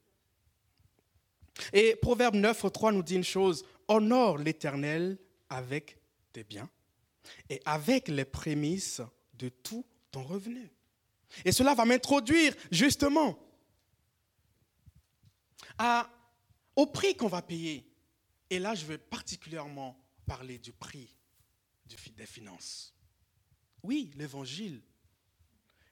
Et 1.72 1.96
Proverbe 1.96 2.36
9, 2.36 2.72
3 2.72 2.92
nous 2.92 3.04
dit 3.04 3.16
une 3.16 3.24
chose, 3.24 3.64
honore 3.88 4.38
l'Éternel 4.38 5.18
avec 5.50 5.98
tes 6.32 6.44
biens 6.44 6.70
et 7.50 7.62
avec 7.66 8.08
les 8.08 8.26
prémices 8.26 9.02
de 9.34 9.50
tout 9.50 9.86
ton 10.12 10.24
revenu. 10.24 10.72
Et 11.46 11.52
cela 11.52 11.74
va 11.74 11.86
m'introduire 11.86 12.56
justement 12.72 13.40
à, 15.78 16.10
au 16.76 16.86
prix 16.86 17.16
qu'on 17.16 17.28
va 17.28 17.42
payer. 17.42 17.90
Et 18.50 18.60
là, 18.60 18.76
je 18.76 18.86
vais 18.86 18.98
particulièrement 18.98 20.00
parler 20.26 20.60
du 20.60 20.72
prix 20.72 21.14
des 22.16 22.26
finances. 22.26 22.94
Oui, 23.84 24.12
l'évangile. 24.16 24.82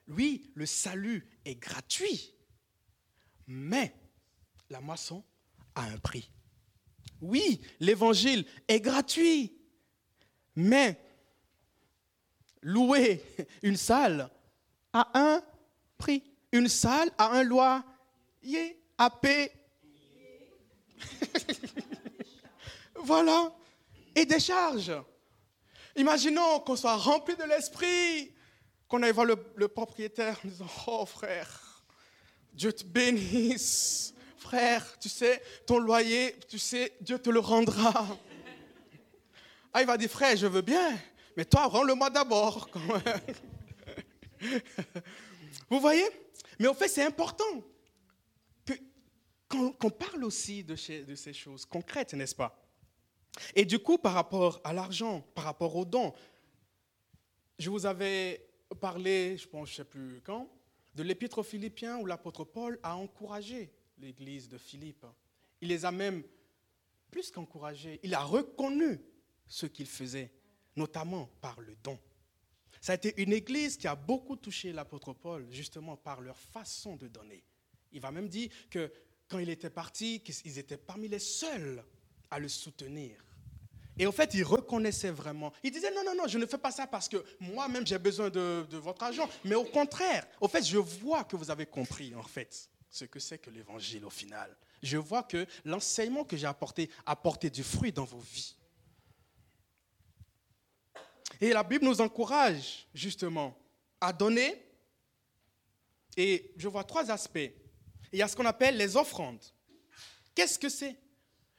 Oui, 0.08 0.50
le 0.54 0.66
salut 0.66 1.26
est 1.44 1.54
gratuit. 1.54 2.34
Mais 3.46 3.94
la 4.70 4.80
moisson 4.80 5.24
a 5.74 5.82
un 5.82 5.98
prix. 5.98 6.30
Oui, 7.20 7.60
l'évangile 7.80 8.46
est 8.68 8.80
gratuit. 8.80 9.52
Mais 10.56 10.98
louer 12.62 13.22
une 13.62 13.76
salle 13.76 14.30
a 14.92 15.10
un 15.14 15.42
prix. 15.98 16.22
Une 16.52 16.68
salle 16.68 17.10
a 17.18 17.30
un 17.32 17.42
loyer 17.42 18.80
à 18.98 19.10
payer. 19.10 19.50
voilà. 22.96 23.52
Et 24.14 24.24
des 24.24 24.40
charges. 24.40 24.92
Imaginons 25.96 26.60
qu'on 26.60 26.76
soit 26.76 26.96
rempli 26.96 27.36
de 27.36 27.44
l'esprit, 27.44 28.32
qu'on 28.88 29.02
aille 29.02 29.12
voir 29.12 29.26
le, 29.26 29.36
le, 29.56 29.68
propriétaire 29.68 30.38
en 30.44 30.48
disant 30.48 30.66
Oh 30.86 31.06
frère, 31.06 31.84
Dieu 32.52 32.72
te 32.72 32.84
bénisse. 32.84 34.14
Frère, 34.36 34.98
tu 34.98 35.08
sais, 35.08 35.42
ton 35.66 35.78
loyer, 35.78 36.36
tu 36.48 36.58
sais, 36.58 36.92
Dieu 37.00 37.18
te 37.18 37.30
le 37.30 37.40
rendra. 37.40 38.06
Ah, 39.72 39.80
il 39.80 39.86
va 39.86 39.96
dire 39.96 40.10
Frère, 40.10 40.36
je 40.36 40.46
veux 40.46 40.60
bien, 40.60 40.98
mais 41.36 41.44
toi, 41.44 41.66
rends-le-moi 41.66 42.10
d'abord. 42.10 42.68
Vous 45.70 45.80
voyez? 45.80 46.04
Mais 46.58 46.68
en 46.68 46.74
fait, 46.74 46.88
c'est 46.88 47.04
important 47.04 47.62
qu'on 49.48 49.90
parle 49.90 50.24
aussi 50.24 50.64
de, 50.64 50.74
ces 50.76 51.32
choses 51.32 51.66
concrètes, 51.66 52.14
n'est-ce 52.14 52.34
pas? 52.34 52.58
Et 53.54 53.64
du 53.64 53.78
coup, 53.78 53.98
par 53.98 54.14
rapport 54.14 54.60
à 54.64 54.72
l'argent, 54.72 55.20
par 55.34 55.44
rapport 55.44 55.76
aux 55.76 55.84
dons, 55.84 56.12
je 57.58 57.70
vous 57.70 57.86
avais 57.86 58.46
parlé, 58.80 59.36
je 59.36 59.46
pense, 59.48 59.68
je 59.68 59.72
ne 59.74 59.76
sais 59.76 59.84
plus 59.84 60.20
quand, 60.24 60.50
de 60.94 61.02
l'épître 61.02 61.38
aux 61.38 61.42
Philippiens 61.42 61.98
où 61.98 62.06
l'apôtre 62.06 62.44
Paul 62.44 62.78
a 62.82 62.96
encouragé 62.96 63.72
l'église 63.98 64.48
de 64.48 64.58
Philippe. 64.58 65.06
Il 65.60 65.68
les 65.68 65.84
a 65.84 65.90
même 65.90 66.22
plus 67.10 67.30
qu'encouragés, 67.30 68.00
il 68.02 68.14
a 68.14 68.22
reconnu 68.22 69.00
ce 69.46 69.66
qu'il 69.66 69.86
faisait, 69.86 70.32
notamment 70.76 71.30
par 71.40 71.60
le 71.60 71.76
don. 71.82 71.98
Ça 72.80 72.92
a 72.92 72.94
été 72.96 73.14
une 73.22 73.32
église 73.32 73.76
qui 73.76 73.86
a 73.86 73.94
beaucoup 73.94 74.36
touché 74.36 74.72
l'apôtre 74.72 75.12
Paul, 75.12 75.46
justement 75.50 75.96
par 75.96 76.20
leur 76.20 76.36
façon 76.36 76.96
de 76.96 77.06
donner. 77.06 77.44
Il 77.92 78.00
va 78.00 78.10
même 78.10 78.28
dire 78.28 78.50
que 78.70 78.92
quand 79.28 79.38
il 79.38 79.48
était 79.50 79.70
parti, 79.70 80.20
qu'ils 80.20 80.58
étaient 80.58 80.76
parmi 80.76 81.08
les 81.08 81.18
seuls 81.18 81.84
à 82.30 82.38
le 82.38 82.48
soutenir. 82.48 83.24
Et 83.98 84.06
en 84.06 84.12
fait, 84.12 84.34
il 84.34 84.42
reconnaissait 84.42 85.10
vraiment. 85.10 85.52
Il 85.62 85.70
disait, 85.70 85.94
non, 85.94 86.02
non, 86.04 86.14
non, 86.14 86.26
je 86.26 86.38
ne 86.38 86.46
fais 86.46 86.58
pas 86.58 86.70
ça 86.70 86.86
parce 86.86 87.08
que 87.08 87.22
moi-même 87.40 87.86
j'ai 87.86 87.98
besoin 87.98 88.30
de, 88.30 88.66
de, 88.68 88.76
votre 88.78 89.02
argent. 89.02 89.28
Mais 89.44 89.54
au 89.54 89.64
contraire, 89.64 90.26
au 90.40 90.48
fait, 90.48 90.64
je 90.64 90.78
vois 90.78 91.24
que 91.24 91.36
vous 91.36 91.50
avez 91.50 91.66
compris, 91.66 92.14
en 92.14 92.22
fait, 92.22 92.70
ce 92.90 93.04
que 93.04 93.20
c'est 93.20 93.38
que 93.38 93.50
l'évangile 93.50 94.04
au 94.04 94.10
final. 94.10 94.56
Je 94.82 94.96
vois 94.96 95.22
que 95.22 95.46
l'enseignement 95.64 96.24
que 96.24 96.36
j'ai 96.36 96.46
apporté 96.46 96.90
a 97.06 97.14
porté 97.14 97.50
du 97.50 97.62
fruit 97.62 97.92
dans 97.92 98.04
vos 98.04 98.18
vies. 98.18 98.56
Et 101.42 101.52
la 101.52 101.64
Bible 101.64 101.84
nous 101.84 102.00
encourage 102.00 102.86
justement 102.94 103.58
à 104.00 104.12
donner. 104.12 104.64
Et 106.16 106.52
je 106.56 106.68
vois 106.68 106.84
trois 106.84 107.10
aspects. 107.10 107.50
Il 108.12 108.20
y 108.20 108.22
a 108.22 108.28
ce 108.28 108.36
qu'on 108.36 108.46
appelle 108.46 108.76
les 108.76 108.96
offrandes. 108.96 109.42
Qu'est-ce 110.36 110.56
que 110.56 110.68
c'est? 110.68 110.96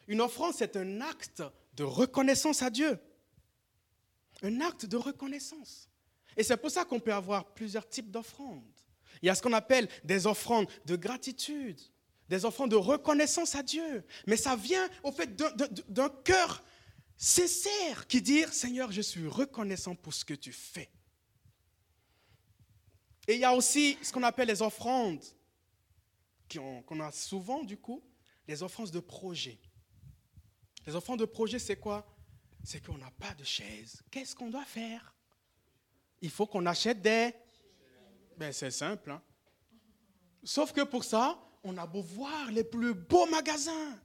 Une 0.08 0.22
offrande, 0.22 0.54
c'est 0.56 0.78
un 0.78 1.02
acte 1.02 1.44
de 1.74 1.84
reconnaissance 1.84 2.62
à 2.62 2.70
Dieu. 2.70 2.98
Un 4.42 4.62
acte 4.62 4.86
de 4.86 4.96
reconnaissance. 4.96 5.90
Et 6.38 6.44
c'est 6.44 6.56
pour 6.56 6.72
ça 6.72 6.86
qu'on 6.86 7.02
peut 7.02 7.14
avoir 7.14 7.54
plusieurs 7.54 7.88
types 7.88 8.10
d'offrandes. 8.10 8.64
Il 9.22 9.26
y 9.26 9.30
a 9.30 9.36
ce 9.36 9.42
qu'on 9.42 9.52
appelle 9.52 9.90
des 10.06 10.28
offrandes 10.28 10.68
de 10.86 10.96
gratitude, 10.96 11.82
des 12.30 12.46
offrandes 12.46 12.72
de 12.72 12.78
reconnaissance 12.78 13.54
à 13.54 13.64
Dieu. 13.64 14.06
Mais 14.28 14.38
ça 14.38 14.56
vient 14.56 14.88
au 15.04 15.12
fait 15.12 15.36
d'un 15.90 16.10
cœur 16.24 16.64
sincère 17.18 18.08
qui 18.08 18.22
dit 18.22 18.44
Seigneur, 18.52 18.92
je 18.92 19.02
suis 19.02 19.28
reconnaissant 19.28 19.96
pour 19.96 20.14
ce 20.14 20.26
que 20.26 20.34
tu 20.34 20.52
fais. 20.52 20.92
Et 23.28 23.36
il 23.36 23.40
y 23.40 23.46
a 23.46 23.54
aussi 23.54 23.98
ce 24.02 24.12
qu'on 24.12 24.24
appelle 24.24 24.50
les 24.50 24.62
offrandes, 24.62 25.24
qu'on 26.50 27.00
a 27.00 27.12
souvent 27.12 27.64
du 27.64 27.78
coup, 27.78 28.04
les 28.48 28.62
offrandes 28.62 28.92
de 28.92 29.00
projet. 29.00 29.60
Les 30.86 30.96
offrandes 30.96 31.20
de 31.20 31.26
projet, 31.26 31.60
c'est 31.60 31.78
quoi? 31.78 32.06
C'est 32.64 32.86
qu'on 32.86 32.98
n'a 32.98 33.12
pas 33.12 33.34
de 33.34 33.44
chaise. 33.44 34.02
Qu'est-ce 34.12 34.36
qu'on 34.36 34.50
doit 34.50 34.66
faire? 34.66 35.16
Il 36.22 36.30
faut 36.30 36.46
qu'on 36.46 36.66
achète 36.66 37.02
des... 37.02 37.34
Ben, 38.38 38.52
c'est 38.52 38.72
simple. 38.72 39.12
Hein? 39.12 39.22
Sauf 40.44 40.74
que 40.74 40.82
pour 40.82 41.04
ça, 41.04 41.40
on 41.64 41.78
a 41.78 41.86
beau 41.88 42.02
voir 42.02 42.52
les 42.52 42.64
plus 42.64 42.94
beaux 42.94 43.26
magasins. 43.28 44.00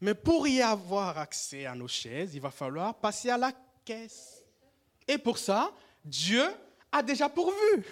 Mais 0.00 0.14
pour 0.14 0.46
y 0.46 0.62
avoir 0.62 1.18
accès 1.18 1.66
à 1.66 1.74
nos 1.74 1.88
chaises, 1.88 2.34
il 2.34 2.40
va 2.40 2.50
falloir 2.50 2.94
passer 2.94 3.30
à 3.30 3.36
la 3.36 3.52
caisse. 3.84 4.44
Et 5.06 5.18
pour 5.18 5.38
ça, 5.38 5.72
Dieu 6.04 6.44
a 6.92 7.02
déjà 7.02 7.28
pourvu 7.28 7.84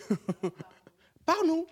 par 1.27 1.43
nous. 1.45 1.67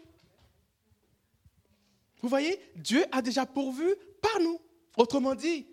Vous 2.20 2.29
voyez, 2.29 2.59
Dieu 2.75 3.05
a 3.12 3.23
déjà 3.23 3.47
pourvu 3.47 3.94
par 4.20 4.40
nous. 4.40 4.61
Autrement 4.97 5.35
dit, 5.35 5.66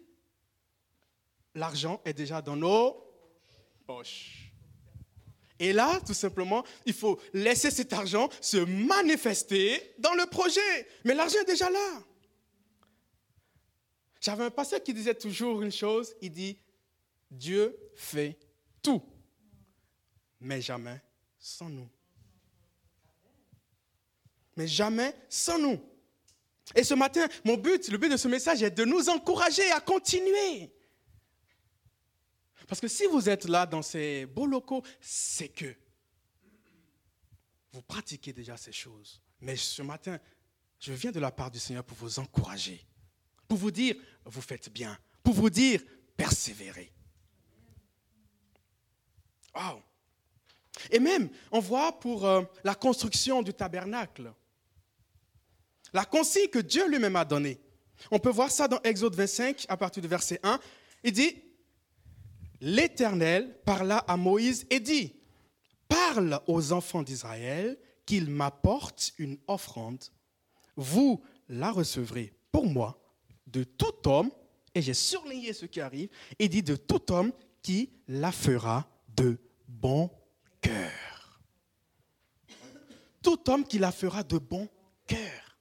l'argent 1.56 2.02
est 2.06 2.14
déjà 2.14 2.42
dans 2.42 2.56
nos 2.56 2.98
poches. 3.88 4.52
Et 5.60 5.74
là, 5.74 6.00
tout 6.06 6.14
simplement, 6.14 6.66
il 6.86 6.94
faut 6.94 7.20
laisser 7.34 7.70
cet 7.70 7.94
argent 7.94 8.30
se 8.42 8.58
manifester 8.58 9.94
dans 10.00 10.14
le 10.16 10.26
projet. 10.26 10.88
Mais 11.06 11.14
l'argent 11.14 11.38
est 11.42 11.46
déjà 11.46 11.70
là. 11.70 12.04
J'avais 14.22 14.44
un 14.44 14.52
pasteur 14.52 14.84
qui 14.84 14.94
disait 14.94 15.16
toujours 15.16 15.64
une 15.64 15.72
chose, 15.72 16.16
il 16.22 16.32
dit, 16.32 16.56
Dieu 17.32 17.76
fait 17.96 18.38
tout, 18.84 19.02
mais 20.40 20.62
jamais 20.62 21.02
sans 21.40 21.70
nous. 21.70 21.90
Mais 24.56 24.68
jamais 24.68 25.16
sans 25.28 25.58
nous. 25.58 25.82
Et 26.76 26.84
ce 26.84 26.94
matin, 26.94 27.28
mon 27.44 27.58
but, 27.58 27.88
le 27.90 27.98
but 27.98 28.10
de 28.10 28.18
ce 28.18 28.28
message 28.28 28.62
est 28.62 28.70
de 28.70 28.86
nous 28.86 29.10
encourager 29.10 29.70
à 29.72 29.82
continuer. 29.82 30.72
Parce 32.68 32.80
que 32.80 32.88
si 32.88 33.08
vous 33.08 33.28
êtes 33.28 33.46
là 33.46 33.66
dans 33.66 33.82
ces 33.82 34.28
beaux 34.28 34.46
locaux, 34.46 34.84
c'est 35.00 35.50
que 35.50 35.76
vous 37.72 37.82
pratiquez 37.82 38.34
déjà 38.34 38.56
ces 38.56 38.72
choses. 38.72 39.20
Mais 39.40 39.56
ce 39.56 39.82
matin, 39.82 40.20
je 40.80 40.94
viens 40.94 41.12
de 41.12 41.20
la 41.20 41.32
part 41.32 41.50
du 41.50 41.58
Seigneur 41.58 41.84
pour 41.84 41.98
vous 41.98 42.20
encourager 42.20 42.86
pour 43.52 43.58
vous 43.58 43.72
dire, 43.72 43.96
vous 44.24 44.40
faites 44.40 44.72
bien, 44.72 44.98
pour 45.22 45.34
vous 45.34 45.50
dire, 45.50 45.84
persévérez. 46.16 46.90
Wow. 49.54 49.82
Et 50.90 51.00
même, 51.00 51.30
on 51.52 51.60
voit 51.60 52.00
pour 52.00 52.26
euh, 52.26 52.44
la 52.64 52.76
construction 52.76 53.42
du 53.42 53.54
tabernacle, 53.54 54.32
la 55.92 56.06
consigne 56.06 56.48
que 56.48 56.60
Dieu 56.60 56.88
lui-même 56.88 57.18
a 57.18 57.26
donnée. 57.26 57.60
On 58.10 58.20
peut 58.20 58.30
voir 58.30 58.50
ça 58.50 58.70
dans 58.70 58.82
Exode 58.84 59.16
25, 59.16 59.66
à 59.68 59.76
partir 59.76 60.02
du 60.02 60.08
verset 60.08 60.40
1. 60.44 60.58
Il 61.04 61.12
dit, 61.12 61.44
L'Éternel 62.62 63.60
parla 63.66 63.98
à 63.98 64.16
Moïse 64.16 64.66
et 64.70 64.80
dit, 64.80 65.14
Parle 65.90 66.40
aux 66.48 66.72
enfants 66.72 67.04
d'Israël 67.04 67.78
qu'ils 68.06 68.30
m'apportent 68.30 69.12
une 69.18 69.38
offrande. 69.48 70.06
Vous 70.78 71.22
la 71.50 71.70
recevrez 71.70 72.34
pour 72.54 72.66
moi 72.66 73.01
de 73.52 73.64
tout 73.64 74.08
homme, 74.08 74.32
et 74.74 74.82
j'ai 74.82 74.94
surligné 74.94 75.54
ce 75.54 75.66
qui 75.66 75.82
arrive, 75.82 76.10
et 76.40 76.48
dit 76.48 76.64
de 76.64 76.76
tout 76.76 77.12
homme 77.12 77.32
qui 77.62 77.92
la 78.08 78.32
fera 78.32 78.88
de 79.16 79.38
bon 79.68 80.10
cœur. 80.62 81.42
Tout 83.22 83.50
homme 83.50 83.66
qui 83.66 83.78
la 83.78 83.92
fera 83.92 84.24
de 84.24 84.38
bon 84.38 84.68
cœur. 85.06 85.58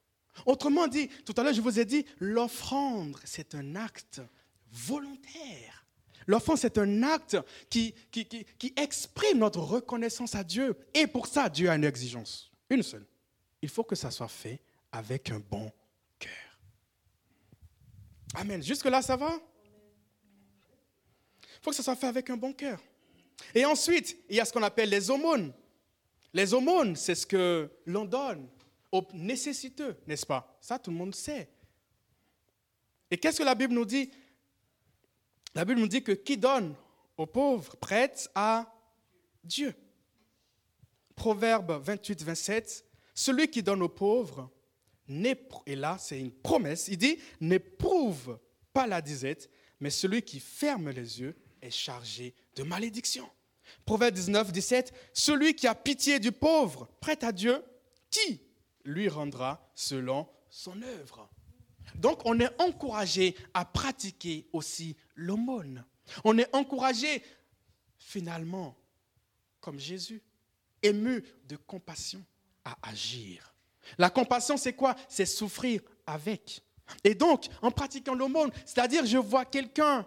Autrement 0.47 0.87
dit, 0.87 1.09
tout 1.27 1.35
à 1.37 1.43
l'heure 1.43 1.53
je 1.53 1.61
vous 1.61 1.79
ai 1.79 1.85
dit, 1.85 2.07
l'offrande, 2.19 3.17
c'est 3.25 3.55
un 3.55 3.77
acte 3.77 4.23
volontaire. 4.73 5.85
L'offrande, 6.27 6.59
c'est 6.59 6.79
un 6.79 7.03
acte 7.03 7.37
qui, 7.69 7.95
qui, 8.11 8.27
qui, 8.27 8.73
exprime 8.77 9.39
notre 9.39 9.61
reconnaissance 9.61 10.35
à 10.35 10.45
Dieu. 10.45 10.77
Et 10.95 11.07
pour 11.07 11.27
ça, 11.27 11.49
Dieu 11.49 11.69
a 11.69 11.75
une 11.75 11.85
exigence, 11.85 12.53
une 12.69 12.83
seule. 12.83 13.07
Il 13.63 13.69
faut 13.69 13.85
que 13.85 13.97
ça 13.97 14.11
soit 14.11 14.29
fait 14.29 14.61
avec 14.93 15.31
un 15.31 15.41
bon. 15.41 15.73
Amen. 18.35 18.63
Jusque-là, 18.63 19.03
ça 19.03 19.17
va? 19.17 19.41
Il 21.43 21.63
faut 21.63 21.71
que 21.71 21.77
ça 21.77 21.83
soit 21.83 21.97
fait 21.97 22.07
avec 22.07 22.31
un 22.31 22.37
bon 22.37 22.53
cœur. 22.53 22.81
Et 23.55 23.65
ensuite, 23.65 24.17
il 24.29 24.37
y 24.37 24.41
a 24.41 24.45
ce 24.45 24.53
qu'on 24.53 24.63
appelle 24.63 24.89
les 24.89 25.11
aumônes. 25.11 25.53
Les 26.33 26.55
aumônes, 26.55 26.97
c'est 26.97 27.15
ce 27.15 27.27
que 27.27 27.71
l'on 27.87 28.05
donne 28.05 28.49
aux 28.93 29.07
nécessiteux, 29.13 29.97
n'est-ce 30.07 30.27
pas? 30.27 30.57
Ça, 30.61 30.79
tout 30.79 30.91
le 30.91 30.97
monde 30.97 31.15
sait. 31.15 31.51
Et 33.11 33.19
qu'est-ce 33.19 33.39
que 33.39 33.45
la 33.45 33.55
Bible 33.55 33.75
nous 33.75 33.85
dit? 33.85 34.11
La 35.55 35.65
Bible 35.65 35.81
nous 35.81 35.89
dit 35.89 36.03
que 36.03 36.13
qui 36.13 36.37
donne 36.37 36.75
aux 37.17 37.27
pauvres 37.27 37.77
prête 37.77 38.31
à 38.35 38.73
Dieu. 39.43 39.75
Proverbe 41.17 41.83
28, 41.83 42.23
27, 42.23 42.87
celui 43.15 43.51
qui 43.51 43.63
donne 43.63 43.83
aux 43.83 43.89
pauvres, 43.89 44.51
et 45.67 45.77
là 45.77 45.97
c'est 45.99 46.21
une 46.21 46.31
promesse, 46.31 46.89
il 46.89 46.99
dit, 46.99 47.19
n'éprouve 47.41 48.39
pas 48.73 48.87
la 48.87 49.03
disette, 49.03 49.51
mais 49.81 49.91
celui 49.91 50.23
qui 50.23 50.41
ferme 50.41 50.91
les 50.91 51.21
yeux 51.21 51.37
est 51.61 51.71
chargé 51.71 52.35
de 52.55 52.63
malédiction. 52.63 53.29
Proverbe 53.85 54.15
19, 54.15 54.53
17, 54.53 54.93
celui 55.13 55.55
qui 55.55 55.67
a 55.67 55.75
pitié 55.75 56.19
du 56.19 56.33
pauvre 56.33 56.89
prête 57.01 57.25
à 57.25 57.33
Dieu, 57.33 57.63
qui 58.11 58.41
lui 58.85 59.09
rendra 59.09 59.71
selon 59.75 60.29
son 60.49 60.81
œuvre? 60.83 61.29
Donc 61.97 62.23
on 62.25 62.39
est 62.39 62.61
encouragé 62.61 63.37
à 63.55 63.65
pratiquer 63.65 64.49
aussi 64.53 64.97
l'aumône. 65.17 65.85
On 66.25 66.39
est 66.39 66.55
encouragé 66.55 67.23
finalement, 67.99 68.77
comme 69.61 69.79
Jésus, 69.79 70.23
ému 70.83 71.25
de 71.45 71.57
compassion, 71.57 72.25
à 72.65 72.77
agir. 72.83 73.55
La 73.99 74.11
compassion, 74.11 74.57
c'est 74.57 74.75
quoi? 74.75 74.95
C'est 75.09 75.27
souffrir 75.27 75.81
avec. 76.07 76.63
Et 77.05 77.15
donc, 77.15 77.47
en 77.63 77.71
pratiquant 77.71 78.15
l'aumône, 78.15 78.51
c'est-à-dire 78.67 79.07
je 79.07 79.19
vois 79.19 79.45
quelqu'un 79.45 80.07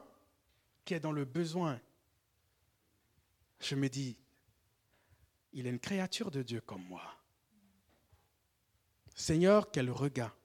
qui 0.86 0.94
est 0.94 1.00
dans 1.00 1.12
le 1.12 1.26
besoin, 1.26 1.80
je 3.60 3.76
me 3.76 3.88
dis, 3.88 4.18
il 5.54 5.68
est 5.68 5.70
une 5.70 5.80
créature 5.80 6.32
de 6.32 6.44
Dieu 6.44 6.62
comme 6.62 6.84
moi. 6.84 7.04
Seigneur, 9.16 9.72
quel 9.72 9.90
regard 9.90 10.36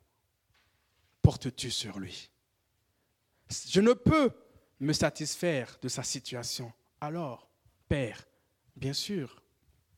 portes-tu 1.23 1.71
sur 1.71 1.99
lui? 1.99 2.31
Je 3.69 3.81
ne 3.81 3.95
peux 3.95 4.31
me 4.81 4.93
satisfaire 4.93 5.79
de 5.83 5.89
sa 5.89 6.03
situation. 6.03 6.73
Alors, 7.01 7.49
Père, 7.89 8.27
bien 8.77 8.93
sûr, 8.93 9.43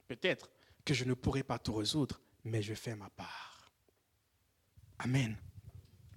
peut-être 0.06 0.50
que 0.84 0.94
je 0.94 1.04
ne 1.04 1.14
pourrai 1.14 1.42
pas 1.42 1.58
tout 1.58 1.74
résoudre, 1.74 2.20
mais 2.44 2.62
je 2.62 2.74
fais 2.74 2.94
ma 2.94 3.10
part. 3.10 3.72
Amen. 4.98 5.36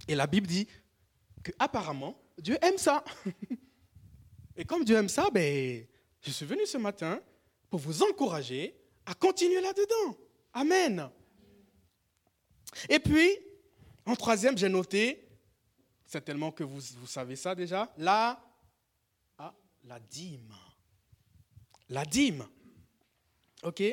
Et 0.07 0.15
la 0.15 0.27
Bible 0.27 0.47
dit 0.47 0.67
que 1.41 1.51
apparemment 1.59 2.21
Dieu 2.37 2.57
aime 2.61 2.77
ça. 2.77 3.03
Et 4.55 4.65
comme 4.65 4.83
Dieu 4.83 4.95
aime 4.95 5.09
ça, 5.09 5.29
ben, 5.31 5.85
je 6.21 6.31
suis 6.31 6.45
venu 6.45 6.65
ce 6.65 6.77
matin 6.77 7.19
pour 7.69 7.79
vous 7.79 8.03
encourager 8.03 8.75
à 9.05 9.13
continuer 9.13 9.61
là-dedans. 9.61 10.17
Amen. 10.53 11.09
Et 12.89 12.99
puis, 12.99 13.29
en 14.05 14.15
troisième, 14.15 14.57
j'ai 14.57 14.69
noté, 14.69 15.27
certainement 16.05 16.51
que 16.51 16.63
vous, 16.63 16.81
savez 17.07 17.35
ça 17.35 17.55
déjà, 17.55 17.91
la, 17.97 18.39
ah, 19.37 19.53
la 19.85 19.99
dîme. 19.99 20.53
La 21.89 22.05
dîme. 22.05 22.45
OK? 23.63 23.83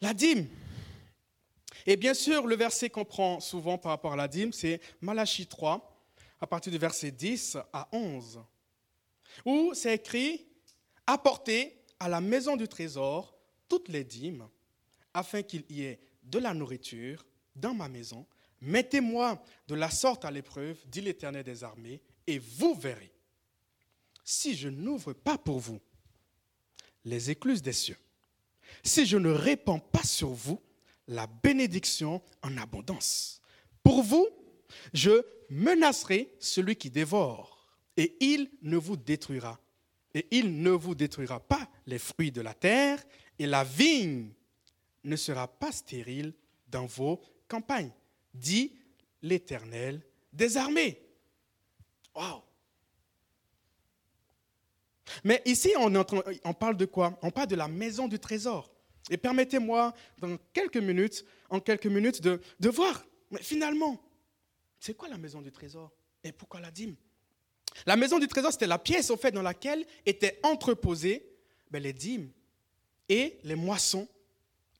La 0.00 0.14
dîme. 0.14 0.48
Et 1.86 1.96
bien 1.96 2.14
sûr, 2.14 2.46
le 2.46 2.56
verset 2.56 2.90
qu'on 2.90 3.04
prend 3.04 3.40
souvent 3.40 3.78
par 3.78 3.90
rapport 3.90 4.12
à 4.12 4.16
la 4.16 4.28
dîme, 4.28 4.52
c'est 4.52 4.80
Malachie 5.00 5.46
3, 5.46 5.96
à 6.40 6.46
partir 6.46 6.72
du 6.72 6.78
verset 6.78 7.10
10 7.10 7.58
à 7.72 7.88
11, 7.92 8.40
où 9.44 9.72
c'est 9.74 9.94
écrit 9.94 10.46
Apportez 11.06 11.74
à 11.98 12.08
la 12.08 12.20
maison 12.20 12.56
du 12.56 12.68
trésor 12.68 13.34
toutes 13.68 13.88
les 13.88 14.04
dîmes, 14.04 14.46
afin 15.14 15.42
qu'il 15.42 15.64
y 15.70 15.84
ait 15.84 16.00
de 16.22 16.38
la 16.38 16.52
nourriture 16.52 17.24
dans 17.56 17.74
ma 17.74 17.88
maison. 17.88 18.26
Mettez-moi 18.60 19.42
de 19.66 19.74
la 19.74 19.90
sorte 19.90 20.24
à 20.24 20.30
l'épreuve, 20.30 20.76
dit 20.86 21.00
l'Éternel 21.00 21.44
des 21.44 21.64
armées, 21.64 22.02
et 22.26 22.38
vous 22.38 22.74
verrez 22.74 23.12
si 24.24 24.54
je 24.54 24.68
n'ouvre 24.68 25.14
pas 25.14 25.38
pour 25.38 25.58
vous 25.58 25.80
les 27.04 27.30
écluses 27.30 27.62
des 27.62 27.72
cieux, 27.72 27.96
si 28.82 29.06
je 29.06 29.16
ne 29.16 29.30
répands 29.30 29.78
pas 29.78 30.02
sur 30.02 30.28
vous 30.28 30.60
la 31.08 31.26
bénédiction 31.26 32.22
en 32.42 32.56
abondance. 32.56 33.40
Pour 33.82 34.02
vous, 34.02 34.28
je 34.92 35.24
menacerai 35.50 36.32
celui 36.38 36.76
qui 36.76 36.90
dévore, 36.90 37.66
et 37.96 38.16
il 38.20 38.50
ne 38.62 38.76
vous 38.76 38.96
détruira. 38.96 39.58
Et 40.14 40.26
il 40.30 40.62
ne 40.62 40.70
vous 40.70 40.94
détruira 40.94 41.40
pas 41.40 41.68
les 41.86 41.98
fruits 41.98 42.32
de 42.32 42.40
la 42.40 42.54
terre, 42.54 43.02
et 43.38 43.46
la 43.46 43.64
vigne 43.64 44.30
ne 45.04 45.16
sera 45.16 45.48
pas 45.48 45.72
stérile 45.72 46.34
dans 46.68 46.86
vos 46.86 47.20
campagnes, 47.46 47.92
dit 48.34 48.72
l'Éternel 49.22 50.02
des 50.32 50.56
armées. 50.56 51.00
Wow. 52.14 52.42
Mais 55.24 55.42
ici, 55.46 55.72
on, 55.78 55.90
parle 56.54 56.76
de 56.76 56.84
quoi? 56.84 57.18
On 57.22 57.30
parle 57.30 57.48
de 57.48 57.56
la 57.56 57.68
maison 57.68 58.08
du 58.08 58.18
trésor. 58.18 58.70
Et 59.10 59.16
permettez-moi, 59.16 59.94
dans 60.18 60.36
quelques 60.52 60.76
minutes, 60.76 61.24
en 61.50 61.60
quelques 61.60 61.86
minutes, 61.86 62.20
de, 62.22 62.68
voir, 62.68 63.04
mais 63.30 63.42
finalement, 63.42 64.00
c'est 64.78 64.94
quoi 64.94 65.08
la 65.08 65.18
maison 65.18 65.40
du 65.40 65.50
trésor 65.50 65.92
Et 66.22 66.32
pourquoi 66.32 66.60
la 66.60 66.70
dîme? 66.70 66.94
La 67.86 67.96
maison 67.96 68.18
du 68.18 68.26
trésor, 68.28 68.52
c'était 68.52 68.66
la 68.66 68.78
pièce, 68.78 69.10
au 69.10 69.16
fait, 69.16 69.30
dans 69.30 69.42
laquelle 69.42 69.86
étaient 70.04 70.38
entreposées 70.42 71.26
ben, 71.70 71.82
les 71.82 71.92
dîmes 71.92 72.30
et 73.08 73.38
les 73.44 73.54
moissons, 73.54 74.08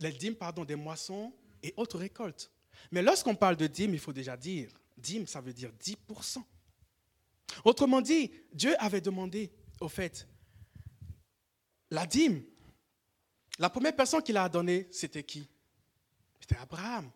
les 0.01 0.13
dîmes, 0.13 0.35
pardon, 0.35 0.65
des 0.65 0.77
moissons 0.77 1.33
et 1.63 1.73
autres 1.77 1.99
récoltes. 1.99 2.51
Mais 2.91 3.03
lorsqu'on 3.03 3.35
parle 3.35 3.57
de 3.57 3.67
dîme, 3.67 3.95
il 3.95 4.01
faut 4.01 4.13
déjà 4.13 4.37
dire, 4.37 4.71
dîme, 4.97 5.27
ça 5.27 5.41
veut 5.41 5.53
dire 5.53 5.71
10%. 5.83 6.43
Autrement 7.65 8.01
dit, 8.01 8.31
Dieu 8.53 8.75
avait 8.79 9.01
demandé, 9.01 9.51
au 9.81 9.89
fait, 9.89 10.27
la 11.91 12.07
dîme, 12.07 12.43
la 13.59 13.71
première 13.71 13.95
personne 13.95 14.23
qu'il 14.23 14.37
a 14.37 14.49
donnée, 14.49 14.89
c'était 14.93 15.25
qui? 15.25 15.49
C'était 16.41 16.57
Abraham. 16.57 17.11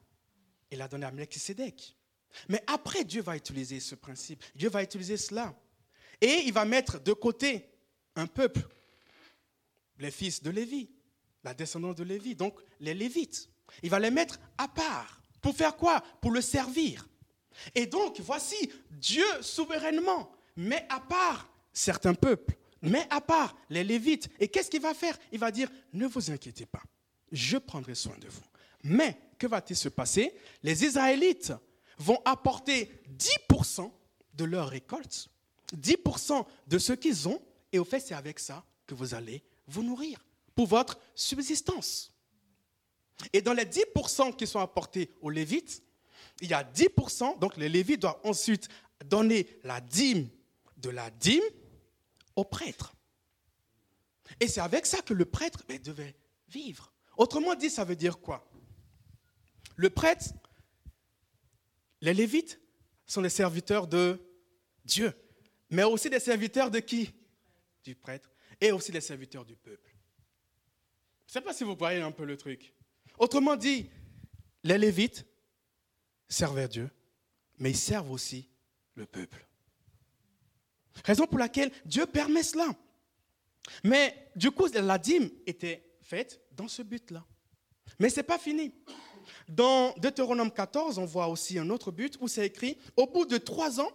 Il 0.70 0.81
a 0.81 0.88
donné 0.88 1.07
à 1.07 1.11
Melchisedec. 1.11 1.96
Mais 2.48 2.62
après, 2.66 3.05
Dieu 3.05 3.22
va 3.22 3.37
utiliser 3.37 3.78
ce 3.78 3.94
principe. 3.94 4.42
Dieu 4.55 4.68
va 4.68 4.83
utiliser 4.83 5.16
cela. 5.16 5.55
Et 6.20 6.42
il 6.46 6.52
va 6.52 6.64
mettre 6.64 7.00
de 7.00 7.12
côté 7.12 7.68
un 8.16 8.26
peuple, 8.26 8.66
les 9.98 10.11
fils 10.11 10.42
de 10.42 10.50
Lévi, 10.50 10.90
la 11.44 11.55
descendance 11.55 11.96
de 11.96 12.05
Lévi, 12.05 12.35
donc 12.35 12.59
les 12.81 12.94
Lévites. 12.94 13.48
Il 13.83 13.90
va 13.90 13.98
les 13.98 14.11
mettre 14.11 14.38
à 14.59 14.68
part. 14.68 15.22
Pour 15.40 15.55
faire 15.55 15.76
quoi? 15.76 16.00
Pour 16.20 16.31
le 16.31 16.40
servir. 16.40 17.09
Et 17.74 17.87
donc, 17.87 18.20
voici, 18.20 18.72
Dieu 18.90 19.24
souverainement 19.40 20.33
met 20.57 20.87
à 20.88 21.00
part 21.00 21.48
certains 21.72 22.14
peuples 22.14 22.55
mais 22.83 23.07
à 23.11 23.21
part 23.21 23.57
les 23.71 23.85
Lévites. 23.85 24.29
Et 24.40 24.49
qu'est-ce 24.49 24.71
qu'il 24.71 24.83
va 24.83 24.95
faire? 24.95 25.18
Il 25.31 25.38
va 25.38 25.51
dire, 25.51 25.71
ne 25.92 26.07
vous 26.07 26.31
inquiétez 26.31 26.66
pas, 26.66 26.83
je 27.31 27.57
prendrai 27.57 27.95
soin 27.95 28.16
de 28.18 28.29
vous. 28.29 28.42
Mais 28.85 29.16
que 29.38 29.47
va-t-il 29.47 29.77
se 29.77 29.88
passer? 29.88 30.35
Les 30.62 30.85
Israélites 30.85 31.53
vont 31.99 32.21
apporter 32.25 32.90
10% 33.16 33.90
de 34.35 34.45
leur 34.45 34.68
récolte, 34.68 35.29
10% 35.77 36.45
de 36.66 36.79
ce 36.79 36.92
qu'ils 36.92 37.29
ont, 37.29 37.40
et 37.73 37.79
au 37.79 37.85
fait, 37.85 38.01
c'est 38.01 38.14
avec 38.14 38.38
ça 38.38 38.64
que 38.87 38.95
vous 38.95 39.14
allez 39.14 39.42
vous 39.66 39.83
nourrir 39.83 40.25
pour 40.55 40.66
votre 40.66 40.99
subsistance. 41.14 42.12
Et 43.33 43.40
dans 43.40 43.53
les 43.53 43.64
10% 43.64 44.35
qui 44.37 44.47
sont 44.47 44.59
apportés 44.59 45.11
aux 45.21 45.31
Lévites, 45.31 45.83
il 46.40 46.51
y 46.51 46.55
a 46.55 46.64
10%, 46.64 47.38
donc 47.38 47.57
les 47.57 47.68
Lévites 47.68 48.01
doivent 48.01 48.21
ensuite 48.25 48.68
donner 49.05 49.47
la 49.62 49.81
dîme 49.81 50.29
de 50.77 50.90
la 50.90 51.11
dîme 51.11 51.42
au 52.37 52.45
prêtre. 52.45 52.95
Et 54.40 54.49
c'est 54.49 54.61
avec 54.61 54.87
ça 54.87 55.03
que 55.03 55.14
le 55.14 55.25
prêtre 55.25 55.62
ben, 55.68 55.81
devait 55.81 56.16
vivre. 56.49 56.92
Autrement 57.16 57.55
dit, 57.55 57.71
ça 57.71 57.85
veut 57.85 57.97
dire 57.97 58.18
quoi? 58.18 58.49
Le 59.77 59.90
prêtre, 59.90 60.31
les 62.01 62.14
Lévites 62.14 62.61
sont 63.07 63.21
les 63.21 63.29
serviteurs 63.29 63.87
de 63.87 64.21
Dieu, 64.85 65.12
mais 65.71 65.85
aussi 65.85 66.11
des 66.11 66.21
serviteurs 66.21 66.71
de 66.71 66.81
qui? 66.81 67.12
Du 67.85 67.95
prêtre, 67.95 68.31
et 68.61 68.73
aussi 68.73 68.92
des 68.92 69.01
serviteurs 69.01 69.45
du 69.45 69.57
peuple. 69.57 69.95
Je 71.27 71.31
ne 71.31 71.33
sais 71.33 71.40
pas 71.40 71.55
si 71.55 71.64
vous 71.64 71.75
voyez 71.75 72.01
un 72.01 72.12
peu 72.12 72.25
le 72.25 72.37
truc. 72.37 72.75
Autrement 73.18 73.57
dit, 73.57 73.90
les 74.64 74.79
Lévites 74.79 75.27
servent 76.29 76.68
Dieu, 76.68 76.90
mais 77.59 77.71
ils 77.71 77.77
servent 77.77 78.11
aussi 78.11 78.49
le 78.95 79.07
peuple. 79.07 79.47
Raison 81.05 81.26
pour 81.26 81.38
laquelle 81.38 81.70
Dieu 81.85 82.07
permet 82.07 82.42
cela. 82.42 82.66
Mais 83.85 84.31
du 84.37 84.50
coup, 84.50 84.66
la 84.72 84.98
dîme 84.98 85.31
était 85.46 85.85
faite 86.02 86.40
dans 86.52 86.68
ce 86.68 86.83
but-là. 86.83 87.24
Mais 87.98 88.09
ce 88.09 88.16
n'est 88.16 88.24
pas 88.24 88.38
fini. 88.38 88.74
Dans 89.48 89.94
Deutéronome 89.98 90.50
14, 90.50 90.98
on 90.98 91.05
voit 91.05 91.28
aussi 91.28 91.59
un 91.59 91.70
autre 91.70 91.90
but 91.90 92.16
où 92.20 92.28
c'est 92.28 92.46
écrit, 92.46 92.78
au 92.96 93.07
bout 93.07 93.24
de 93.24 93.38
trois 93.38 93.81
ans, 93.81 93.90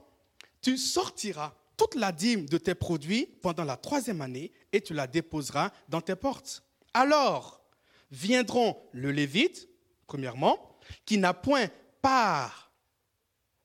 tu 0.62 0.78
sortiras 0.78 1.54
toute 1.78 1.96
la 1.96 2.12
dîme 2.12 2.48
de 2.48 2.58
tes 2.58 2.76
produits 2.76 3.28
pendant 3.42 3.64
la 3.64 3.78
troisième 3.78 4.22
année 4.22 4.52
et 4.72 4.82
tu 4.82 4.94
la 4.94 5.08
déposeras 5.08 5.72
dans 5.90 6.02
tes 6.02 6.16
portes. 6.16 6.64
Alors 6.94 7.62
viendront 8.10 8.78
le 8.94 9.12
Lévite, 9.12 9.70
premièrement, 10.08 10.78
qui 11.06 11.18
n'a 11.18 11.34
point 11.34 11.68
part 12.02 12.72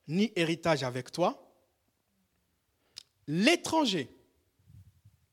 ni 0.07 0.31
héritage 0.35 0.83
avec 0.83 1.11
toi, 1.11 1.42
l'étranger, 3.27 4.09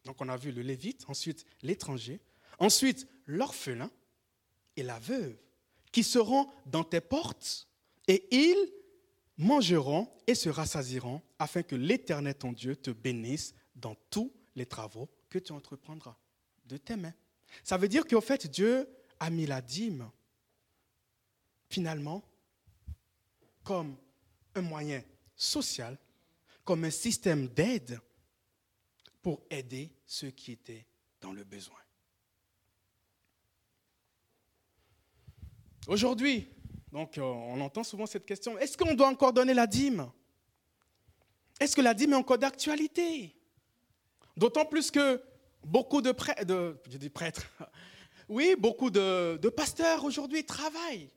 donc 0.04 0.20
on 0.20 0.28
a 0.28 0.36
vu 0.36 0.52
le 0.52 0.62
Lévite, 0.62 1.04
ensuite 1.08 1.44
l'étranger, 1.62 2.20
ensuite 2.58 3.06
l'orphelin 3.26 3.90
et 4.76 4.82
la 4.82 4.98
veuve, 4.98 5.36
qui 5.92 6.02
seront 6.02 6.48
dans 6.66 6.84
tes 6.84 7.00
portes, 7.00 7.68
et 8.08 8.26
ils 8.34 8.72
mangeront 9.36 10.10
et 10.26 10.34
se 10.34 10.48
rassasieront, 10.48 11.22
afin 11.38 11.62
que 11.62 11.74
l'Éternel 11.74 12.34
ton 12.34 12.52
Dieu 12.52 12.76
te 12.76 12.90
bénisse 12.90 13.54
dans 13.74 13.94
tous 14.10 14.32
les 14.54 14.66
travaux 14.66 15.08
que 15.28 15.38
tu 15.38 15.52
entreprendras 15.52 16.16
de 16.66 16.76
tes 16.76 16.96
mains. 16.96 17.14
Ça 17.64 17.76
veut 17.76 17.88
dire 17.88 18.06
qu'au 18.06 18.20
fait, 18.20 18.46
Dieu 18.46 18.88
a 19.18 19.30
mis 19.30 19.46
la 19.46 19.60
dîme, 19.60 20.10
finalement, 21.68 22.22
comme 23.64 23.96
un 24.54 24.62
moyen 24.62 25.02
social, 25.36 25.98
comme 26.70 26.84
un 26.84 26.90
système 26.90 27.48
d'aide 27.48 27.98
pour 29.22 29.42
aider 29.50 29.90
ceux 30.06 30.30
qui 30.30 30.52
étaient 30.52 30.86
dans 31.20 31.32
le 31.32 31.42
besoin. 31.42 31.80
Aujourd'hui, 35.88 36.48
donc 36.92 37.18
euh, 37.18 37.22
on 37.22 37.60
entend 37.60 37.82
souvent 37.82 38.06
cette 38.06 38.24
question, 38.24 38.56
est-ce 38.56 38.78
qu'on 38.78 38.94
doit 38.94 39.08
encore 39.08 39.32
donner 39.32 39.52
la 39.52 39.66
dîme? 39.66 40.12
Est-ce 41.58 41.74
que 41.74 41.80
la 41.80 41.92
dîme 41.92 42.12
est 42.12 42.14
encore 42.16 42.38
d'actualité? 42.38 43.34
D'autant 44.36 44.64
plus 44.64 44.92
que 44.92 45.20
beaucoup 45.64 46.00
de 46.00 46.12
prêtres, 46.12 46.76
je 46.88 46.98
dis 46.98 47.10
prêtres, 47.10 47.50
oui, 48.28 48.54
beaucoup 48.56 48.92
de, 48.92 49.40
de 49.42 49.48
pasteurs 49.48 50.04
aujourd'hui 50.04 50.46
travaillent. 50.46 51.10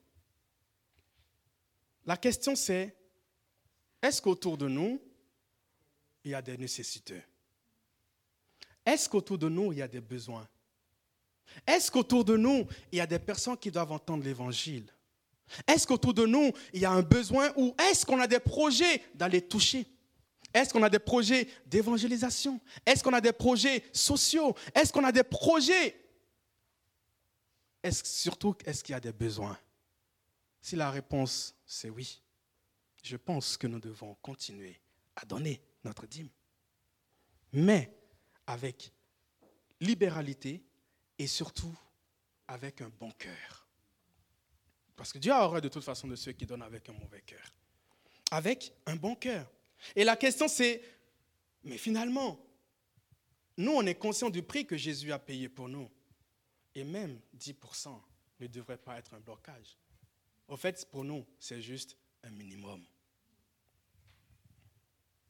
La 2.08 2.18
question 2.18 2.56
c'est, 2.56 2.98
est-ce 4.02 4.20
qu'autour 4.20 4.58
de 4.58 4.68
nous, 4.68 5.00
il 6.24 6.32
y 6.32 6.34
a 6.36 6.42
des 6.42 6.58
nécessités 6.58 7.22
Est-ce 8.86 9.10
qu'autour 9.10 9.38
de 9.38 9.50
nous, 9.50 9.72
il 9.72 9.80
y 9.80 9.82
a 9.82 9.88
des 9.88 10.02
besoins? 10.02 10.48
Est-ce 11.68 11.92
qu'autour 11.92 12.24
de 12.26 12.38
nous, 12.38 12.68
il 12.92 12.98
y 12.98 13.02
a 13.02 13.08
des 13.08 13.20
personnes 13.20 13.58
qui 13.58 13.72
doivent 13.72 13.92
entendre 13.92 14.24
l'évangile? 14.24 14.92
Est-ce 15.68 15.86
qu'autour 15.86 16.14
de 16.14 16.26
nous, 16.26 16.52
il 16.74 16.82
y 16.82 16.86
a 16.86 16.92
un 16.92 17.02
besoin 17.02 17.52
ou 17.56 17.76
est-ce 17.90 18.06
qu'on 18.06 18.20
a 18.20 18.28
des 18.28 18.40
projets 18.40 19.04
d'aller 19.14 19.42
toucher? 19.42 19.86
Est-ce 20.54 20.72
qu'on 20.72 20.84
a 20.84 20.90
des 20.90 21.00
projets 21.00 21.48
d'évangélisation? 21.66 22.60
Est-ce 22.86 23.04
qu'on 23.04 23.14
a 23.14 23.22
des 23.22 23.34
projets 23.34 23.84
sociaux? 23.92 24.56
Est-ce 24.74 24.94
qu'on 24.94 25.04
a 25.04 25.12
des 25.12 25.24
projets? 25.24 25.96
Est 27.82 28.06
Surtout, 28.06 28.56
est-ce 28.66 28.84
qu'il 28.84 28.94
y 28.94 28.96
a 28.96 29.02
des 29.02 29.12
besoins? 29.12 29.58
Si 30.62 30.76
la 30.76 30.90
réponse 30.90 31.56
c'est 31.66 31.90
oui, 31.90 32.22
je 33.04 33.18
pense 33.18 33.58
que 33.58 33.68
nous 33.68 33.80
devons 33.80 34.16
continuer 34.22 34.80
à 35.16 35.26
donner 35.26 35.62
notre 35.84 36.08
dîme. 36.08 36.30
Mais 37.52 37.96
avec 38.48 38.91
libéralité 39.80 40.63
et 41.17 41.28
surtout 41.28 41.76
avec 42.48 42.82
un 42.82 42.89
bon 42.89 43.12
cœur. 43.12 43.67
Parce 44.96 45.12
que 45.12 45.17
Dieu 45.17 45.32
a 45.32 45.43
horreur 45.43 45.62
de 45.62 45.69
toute 45.69 45.84
façon 45.84 46.08
de 46.08 46.15
ceux 46.15 46.34
qui 46.34 46.46
donnent 46.46 46.62
avec 46.62 46.88
un 46.89 46.93
mauvais 46.93 47.22
cœur. 47.22 47.54
Avec 48.32 48.74
un 48.86 48.96
bon 48.96 49.15
cœur. 49.15 49.52
Et 49.96 50.04
la 50.04 50.15
question 50.15 50.48
c'est, 50.48 50.82
mais 51.63 51.78
finalement, 51.78 52.39
nous 53.58 53.74
on 53.74 53.86
est 53.86 53.96
conscient 53.96 54.30
du 54.30 54.43
prix 54.43 54.65
que 54.65 54.78
Jésus 54.78 55.12
a 55.12 55.19
payé 55.19 55.50
pour 55.50 55.69
nous. 55.69 55.89
Et 56.76 56.84
même 56.84 57.19
10% 57.38 58.02
ne 58.39 58.48
devrait 58.48 58.78
pas 58.78 58.98
être 58.98 59.13
un 59.13 59.19
blocage. 59.19 59.78
Au 60.48 60.58
fait, 60.58 60.89
pour 60.89 61.04
nous, 61.04 61.26
c'est 61.39 61.62
juste 61.62 61.98
un 62.24 62.32
minimum. 62.32 62.86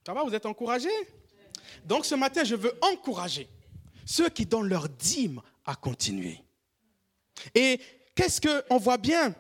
Ça 0.06 0.14
va, 0.14 0.24
vous 0.24 0.34
êtes 0.34 0.46
encouragés 0.46 0.90
Donc 1.86 2.06
ce 2.06 2.16
matin, 2.16 2.44
je 2.44 2.56
veux 2.56 2.74
encourager 2.82 3.48
ceux 4.06 4.30
qui 4.30 4.46
donnent 4.46 4.68
leur 4.68 4.90
dîme 4.90 5.42
à 5.66 5.76
continuer. 5.76 6.40
Et 7.56 7.80
qu'est-ce 8.16 8.42
qu'on 8.42 8.78
voit 8.78 8.98
bien? 8.98 9.34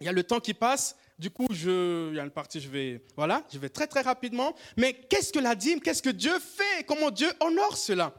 Il 0.00 0.06
y 0.06 0.08
a 0.08 0.12
le 0.12 0.22
temps 0.22 0.40
qui 0.40 0.54
passe. 0.54 0.96
Du 1.18 1.30
coup, 1.30 1.46
je, 1.50 2.10
il 2.10 2.16
y 2.16 2.20
a 2.20 2.24
une 2.24 2.30
partie, 2.30 2.60
je 2.60 2.68
vais, 2.68 3.04
voilà, 3.16 3.44
je 3.52 3.58
vais 3.58 3.68
très 3.68 3.86
très 3.88 4.02
rapidement. 4.02 4.54
Mais 4.76 4.94
qu'est-ce 4.94 5.32
que 5.32 5.38
la 5.40 5.54
dîme? 5.54 5.80
Qu'est-ce 5.80 6.02
que 6.02 6.10
Dieu 6.10 6.38
fait? 6.38 6.84
Comment 6.86 7.10
Dieu 7.10 7.28
honore 7.40 7.76
cela? 7.76 8.14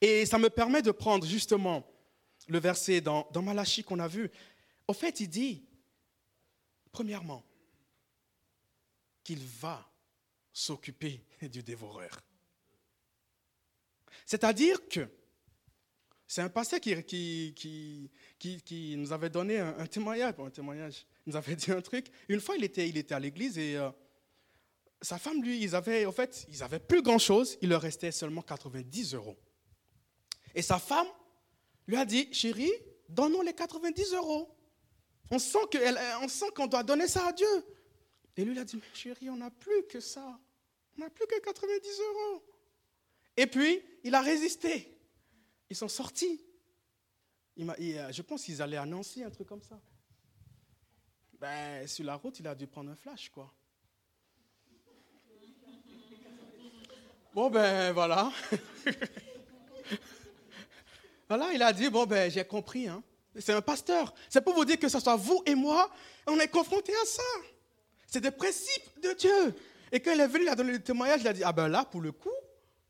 Et 0.00 0.24
ça 0.24 0.38
me 0.38 0.48
permet 0.48 0.80
de 0.80 0.90
prendre 0.90 1.26
justement 1.26 1.86
le 2.48 2.58
verset 2.58 3.00
dans, 3.00 3.28
dans 3.32 3.42
Malachie 3.42 3.84
qu'on 3.84 3.98
a 3.98 4.08
vu. 4.08 4.30
Au 4.88 4.94
fait, 4.94 5.20
il 5.20 5.28
dit, 5.28 5.64
premièrement, 6.90 7.44
qu'il 9.22 9.40
va 9.60 9.91
s'occuper 10.52 11.24
du 11.42 11.62
dévoreur. 11.62 12.20
C'est-à-dire 14.26 14.88
que 14.88 15.08
c'est 16.26 16.40
un 16.40 16.48
pasteur 16.48 16.80
qui, 16.80 17.04
qui, 17.54 18.94
nous 18.96 19.12
avait 19.12 19.28
donné 19.28 19.58
un, 19.58 19.86
témoignage, 19.86 20.34
un 20.38 20.50
témoignage, 20.50 21.06
il 21.26 21.30
nous 21.30 21.36
avait 21.36 21.56
dit 21.56 21.70
un 21.70 21.82
truc. 21.82 22.06
Une 22.28 22.40
fois, 22.40 22.56
il 22.56 22.64
était, 22.64 22.88
il 22.88 22.96
était 22.96 23.14
à 23.14 23.20
l'église 23.20 23.58
et 23.58 23.76
euh, 23.76 23.90
sa 25.02 25.18
femme, 25.18 25.42
lui, 25.42 25.60
ils 25.60 25.74
avaient, 25.74 26.06
en 26.06 26.12
fait, 26.12 26.46
ils 26.48 26.62
avaient 26.62 26.78
plus 26.78 27.02
grand-chose, 27.02 27.58
il 27.60 27.68
leur 27.68 27.82
restait 27.82 28.12
seulement 28.12 28.40
90 28.40 29.14
euros. 29.14 29.36
Et 30.54 30.62
sa 30.62 30.78
femme 30.78 31.08
lui 31.86 31.96
a 31.96 32.04
dit, 32.04 32.32
chérie, 32.32 32.72
donnons 33.08 33.42
les 33.42 33.52
90 33.52 34.14
euros. 34.14 34.56
On 35.30 35.38
sent 35.38 36.46
qu'on 36.54 36.66
doit 36.66 36.82
donner 36.82 37.08
ça 37.08 37.26
à 37.26 37.32
Dieu. 37.32 37.46
Et 38.36 38.44
lui, 38.44 38.52
il 38.52 38.58
a 38.58 38.64
dit, 38.64 38.76
mais 38.76 38.82
chérie, 38.94 39.28
on 39.28 39.36
n'a 39.36 39.50
plus 39.50 39.86
que 39.88 40.00
ça. 40.00 40.38
On 40.96 41.00
n'a 41.00 41.10
plus 41.10 41.26
que 41.26 41.40
90 41.40 42.00
euros. 42.00 42.42
Et 43.36 43.46
puis, 43.46 43.82
il 44.04 44.14
a 44.14 44.20
résisté. 44.20 44.98
Ils 45.70 45.76
sont 45.76 45.88
sortis. 45.88 46.44
je 47.56 48.22
pense 48.22 48.44
qu'ils 48.44 48.60
allaient 48.60 48.76
à 48.76 48.86
Nancy, 48.86 49.22
un 49.22 49.30
truc 49.30 49.48
comme 49.48 49.62
ça. 49.62 49.80
Ben, 51.40 51.86
sur 51.88 52.04
la 52.04 52.14
route, 52.14 52.38
il 52.40 52.46
a 52.46 52.54
dû 52.54 52.66
prendre 52.66 52.90
un 52.90 52.96
flash, 52.96 53.30
quoi. 53.30 53.52
Bon, 57.34 57.48
ben 57.48 57.92
voilà. 57.92 58.30
voilà, 61.28 61.52
il 61.54 61.62
a 61.62 61.72
dit, 61.72 61.88
bon, 61.88 62.04
ben 62.04 62.30
j'ai 62.30 62.44
compris. 62.44 62.86
Hein. 62.86 63.02
C'est 63.38 63.54
un 63.54 63.62
pasteur. 63.62 64.14
C'est 64.28 64.42
pour 64.42 64.54
vous 64.54 64.66
dire 64.66 64.78
que 64.78 64.88
ce 64.88 65.00
soit 65.00 65.16
vous 65.16 65.42
et 65.46 65.54
moi, 65.54 65.90
on 66.26 66.38
est 66.38 66.48
confrontés 66.48 66.94
à 66.94 67.06
ça. 67.06 67.22
C'est 68.06 68.20
des 68.20 68.30
principes 68.30 69.00
de 69.02 69.12
Dieu. 69.14 69.54
Et 69.92 70.00
quand 70.00 70.12
il 70.12 70.20
est 70.20 70.26
venu, 70.26 70.44
il 70.44 70.48
a 70.48 70.54
donné 70.54 70.72
le 70.72 70.82
témoignage, 70.82 71.20
il 71.20 71.28
a 71.28 71.32
dit, 71.34 71.44
ah 71.44 71.52
ben 71.52 71.68
là, 71.68 71.84
pour 71.84 72.00
le 72.00 72.12
coup, 72.12 72.30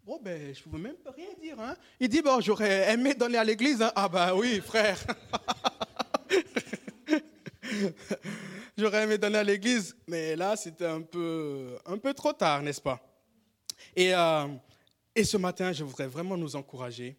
bon 0.05 0.21
ben, 0.23 0.55
je 0.55 0.61
ne 0.61 0.63
pouvais 0.63 0.79
même 0.79 0.97
rien 1.15 1.35
dire. 1.41 1.59
Hein. 1.61 1.75
Il 1.99 2.09
dit, 2.09 2.23
bon, 2.23 2.41
j'aurais 2.41 2.93
aimé 2.93 3.15
donner 3.15 3.39
à 3.39 3.45
l'église. 3.45 3.83
Hein. 3.83 3.91
Ah 3.97 4.09
ben 4.09 4.33
oui, 4.35 4.61
frère. 4.61 4.99
j'aurais 8.79 9.03
aimé 9.03 9.19
donner 9.19 9.39
à 9.39 9.45
l'église, 9.45 9.97
mais 10.07 10.37
là, 10.37 10.55
c'était 10.55 10.87
un 10.87 11.03
peu, 11.03 11.77
un 11.87 11.99
peu 11.99 12.15
trop 12.15 12.33
tard, 12.33 12.63
n'est-ce 12.63 12.81
pas? 12.81 13.01
Et, 13.97 14.15
euh, 14.15 14.47
et 15.15 15.25
ce 15.25 15.37
matin, 15.37 15.73
je 15.73 15.83
voudrais 15.83 16.07
vraiment 16.07 16.37
nous 16.37 16.55
encourager 16.55 17.19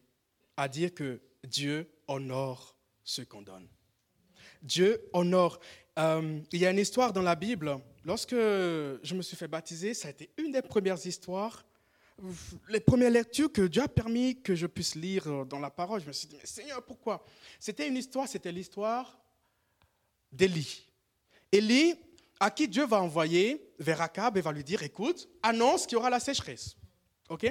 à 0.55 0.69
dire 0.69 0.93
que 0.93 1.21
Dieu 1.43 1.91
honore 2.07 2.77
ce 3.03 3.21
qu'on 3.21 3.41
donne. 3.41 3.67
Dieu 4.61 5.09
honore. 5.11 5.59
Euh, 5.99 6.39
il 6.51 6.59
y 6.59 6.65
a 6.65 6.71
une 6.71 6.79
histoire 6.79 7.11
dans 7.11 7.21
la 7.21 7.35
Bible. 7.35 7.77
Lorsque 8.05 8.35
je 8.35 9.13
me 9.13 9.21
suis 9.21 9.37
fait 9.37 9.47
baptiser, 9.47 9.93
ça 9.93 10.09
a 10.09 10.11
été 10.11 10.29
une 10.37 10.51
des 10.51 10.61
premières 10.61 11.05
histoires, 11.05 11.65
les 12.69 12.79
premières 12.79 13.09
lectures 13.09 13.51
que 13.51 13.63
Dieu 13.63 13.81
a 13.81 13.87
permis 13.87 14.41
que 14.41 14.55
je 14.55 14.67
puisse 14.67 14.95
lire 14.95 15.45
dans 15.45 15.59
la 15.59 15.69
parole. 15.69 16.01
Je 16.01 16.07
me 16.07 16.13
suis 16.13 16.27
dit, 16.27 16.35
mais 16.39 16.45
Seigneur, 16.45 16.83
pourquoi? 16.83 17.25
C'était 17.59 17.87
une 17.87 17.97
histoire, 17.97 18.27
c'était 18.27 18.51
l'histoire 18.51 19.17
d'Élie. 20.31 20.87
Élie, 21.51 21.95
à 22.39 22.51
qui 22.51 22.67
Dieu 22.67 22.85
va 22.85 23.01
envoyer 23.01 23.73
vers 23.79 24.01
Akab 24.01 24.37
et 24.37 24.41
va 24.41 24.51
lui 24.51 24.63
dire, 24.63 24.83
écoute, 24.83 25.29
annonce 25.41 25.85
qu'il 25.85 25.95
y 25.95 25.99
aura 25.99 26.09
la 26.09 26.19
sécheresse. 26.19 26.75
OK? 27.29 27.43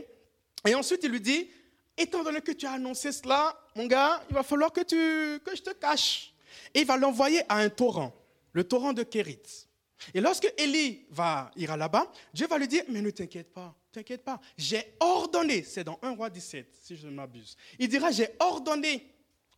Et 0.67 0.75
ensuite, 0.75 1.03
il 1.03 1.11
lui 1.11 1.21
dit, 1.21 1.49
étant 1.97 2.23
donné 2.23 2.41
que 2.41 2.53
tu 2.53 2.67
as 2.67 2.73
annoncé 2.73 3.11
cela, 3.11 3.59
mon 3.75 3.87
gars, 3.87 4.23
il 4.29 4.35
va 4.35 4.43
falloir 4.43 4.73
que, 4.73 4.83
tu, 4.83 5.41
que 5.45 5.57
je 5.57 5.63
te 5.63 5.71
cache. 5.71 6.35
Et 6.75 6.81
il 6.81 6.87
va 6.87 6.97
l'envoyer 6.97 7.43
à 7.49 7.57
un 7.57 7.69
torrent, 7.69 8.15
le 8.53 8.65
torrent 8.65 8.93
de 8.93 9.03
Kérit. 9.03 9.67
Et 10.15 10.21
lorsque 10.21 10.53
Élie 10.59 11.07
va 11.11 11.51
ira 11.57 11.77
là-bas, 11.77 12.11
Dieu 12.33 12.47
va 12.47 12.59
lui 12.59 12.69
dire, 12.69 12.85
mais 12.89 13.01
ne 13.03 13.11
t'inquiète 13.11 13.53
pas, 13.53 13.75
t'inquiète 13.93 14.25
pas, 14.25 14.41
j'ai 14.57 14.95
ordonné, 15.01 15.63
c'est 15.63 15.85
dans 15.85 15.99
1 16.03 16.15
roi 16.15 16.31
17, 16.31 16.75
si 16.83 16.97
je 16.97 17.07
ne 17.07 17.13
m'abuse, 17.13 17.57
il 17.79 17.89
dira, 17.89 18.11
j'ai 18.11 18.29
ordonné 18.41 19.15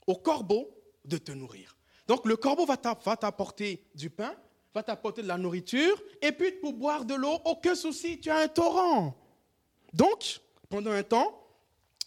au 0.07 0.17
corbeau 0.17 0.71
de 1.05 1.19
te 1.19 1.33
nourrir. 1.33 1.77
Donc 2.07 2.27
le 2.27 2.37
corbeau 2.37 2.67
va 2.67 2.77
t'apporter 2.77 3.85
du 3.95 4.11
pain, 4.11 4.35
va 4.75 4.83
t'apporter 4.83 5.23
de 5.23 5.29
la 5.29 5.39
nourriture, 5.39 6.03
et 6.21 6.33
puis 6.33 6.53
pour 6.53 6.73
boire 6.73 7.05
de 7.05 7.15
l'eau, 7.15 7.39
aucun 7.45 7.75
souci, 7.75 8.21
tu 8.21 8.31
as 8.31 8.39
un 8.39 8.49
torrent. 8.49 9.17
Donc, 9.93 10.41
pendant 10.69 10.91
un 10.91 11.05
temps, 11.05 11.41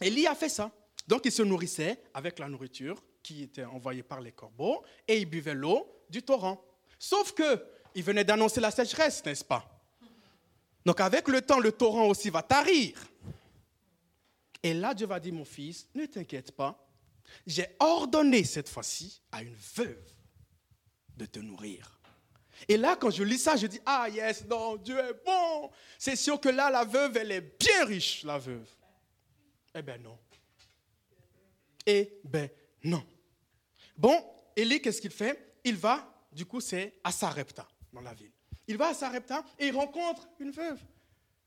Élie 0.02 0.28
a 0.28 0.36
fait 0.36 0.50
ça. 0.50 0.72
Donc 1.08 1.22
il 1.24 1.32
se 1.32 1.42
nourrissait 1.42 2.02
avec 2.14 2.38
la 2.38 2.50
nourriture 2.50 3.02
qui 3.24 3.44
était 3.44 3.64
envoyée 3.64 4.04
par 4.04 4.22
les 4.22 4.34
corbeaux, 4.34 4.84
et 5.08 5.18
il 5.18 5.26
buvait 5.26 5.56
l'eau 5.56 5.88
du 6.10 6.22
torrent. 6.22 6.64
Sauf 7.00 7.32
que 7.32 7.64
il 7.98 8.04
venait 8.04 8.24
d'annoncer 8.24 8.62
la 8.62 8.70
sécheresse, 8.70 9.26
n'est-ce 9.26 9.44
pas? 9.44 9.68
Donc 10.86 11.02
avec 11.02 11.28
le 11.28 11.42
temps, 11.42 11.60
le 11.60 11.72
torrent 11.72 12.06
aussi 12.06 12.30
va 12.30 12.44
tarir. 12.44 12.96
Et 14.62 14.76
là, 14.76 14.94
Dieu 14.94 15.08
va 15.08 15.20
dire, 15.20 15.34
mon 15.34 15.44
fils, 15.44 15.88
ne 15.96 16.06
t'inquiète 16.06 16.52
pas, 16.52 16.78
j'ai 17.48 17.66
ordonné 17.80 18.44
cette 18.44 18.70
fois-ci 18.70 19.20
à 19.32 19.42
une 19.42 19.56
veuve 19.76 20.14
de 21.18 21.26
te 21.26 21.40
nourrir. 21.40 22.00
Et 22.70 22.78
là, 22.78 22.96
quand 22.96 23.10
je 23.10 23.24
lis 23.24 23.40
ça, 23.40 23.56
je 23.56 23.66
dis, 23.66 23.80
ah 23.84 24.08
yes, 24.08 24.46
non, 24.46 24.78
Dieu 24.78 25.00
est 25.00 25.26
bon. 25.26 25.72
C'est 25.98 26.16
sûr 26.16 26.40
que 26.40 26.50
là, 26.50 26.70
la 26.70 26.86
veuve, 26.86 27.18
elle 27.18 27.32
est 27.32 27.60
bien 27.60 27.86
riche, 27.86 28.24
la 28.24 28.38
veuve. 28.38 28.70
Eh 29.74 29.82
ben 29.82 30.00
non. 30.04 30.20
Eh 31.88 32.20
ben 32.24 32.48
non. 32.84 33.04
Bon, 33.98 34.24
Élie, 34.56 34.84
qu'est-ce 34.84 35.02
qu'il 35.02 35.10
fait? 35.10 35.56
Il 35.64 35.78
va, 35.78 36.08
du 36.32 36.46
coup, 36.46 36.62
c'est 36.62 37.00
à 37.04 37.12
Sarepta 37.12 37.68
dans 37.94 38.02
la 38.02 38.14
ville. 38.14 38.32
Il 38.68 38.78
va 38.78 38.90
à 38.90 38.94
Sarepta 38.94 39.44
et 39.60 39.68
il 39.68 39.76
rencontre 39.76 40.28
une 40.40 40.52
veuve. 40.52 40.80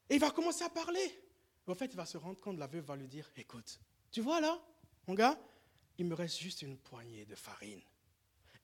Et 0.09 0.14
il 0.14 0.20
va 0.20 0.31
commencer 0.31 0.64
à 0.64 0.68
parler. 0.68 1.22
En 1.66 1.74
fait, 1.74 1.87
il 1.87 1.96
va 1.96 2.07
se 2.07 2.16
rendre 2.18 2.40
compte, 2.40 2.59
la 2.59 2.66
veuve 2.66 2.85
va 2.85 2.96
lui 2.96 3.07
dire, 3.07 3.31
écoute, 3.37 3.79
tu 4.11 4.20
vois 4.20 4.40
là, 4.40 4.61
mon 5.07 5.14
gars, 5.14 5.38
il 5.98 6.07
me 6.07 6.14
reste 6.14 6.38
juste 6.38 6.62
une 6.62 6.76
poignée 6.76 7.24
de 7.24 7.37
farine, 7.37 7.83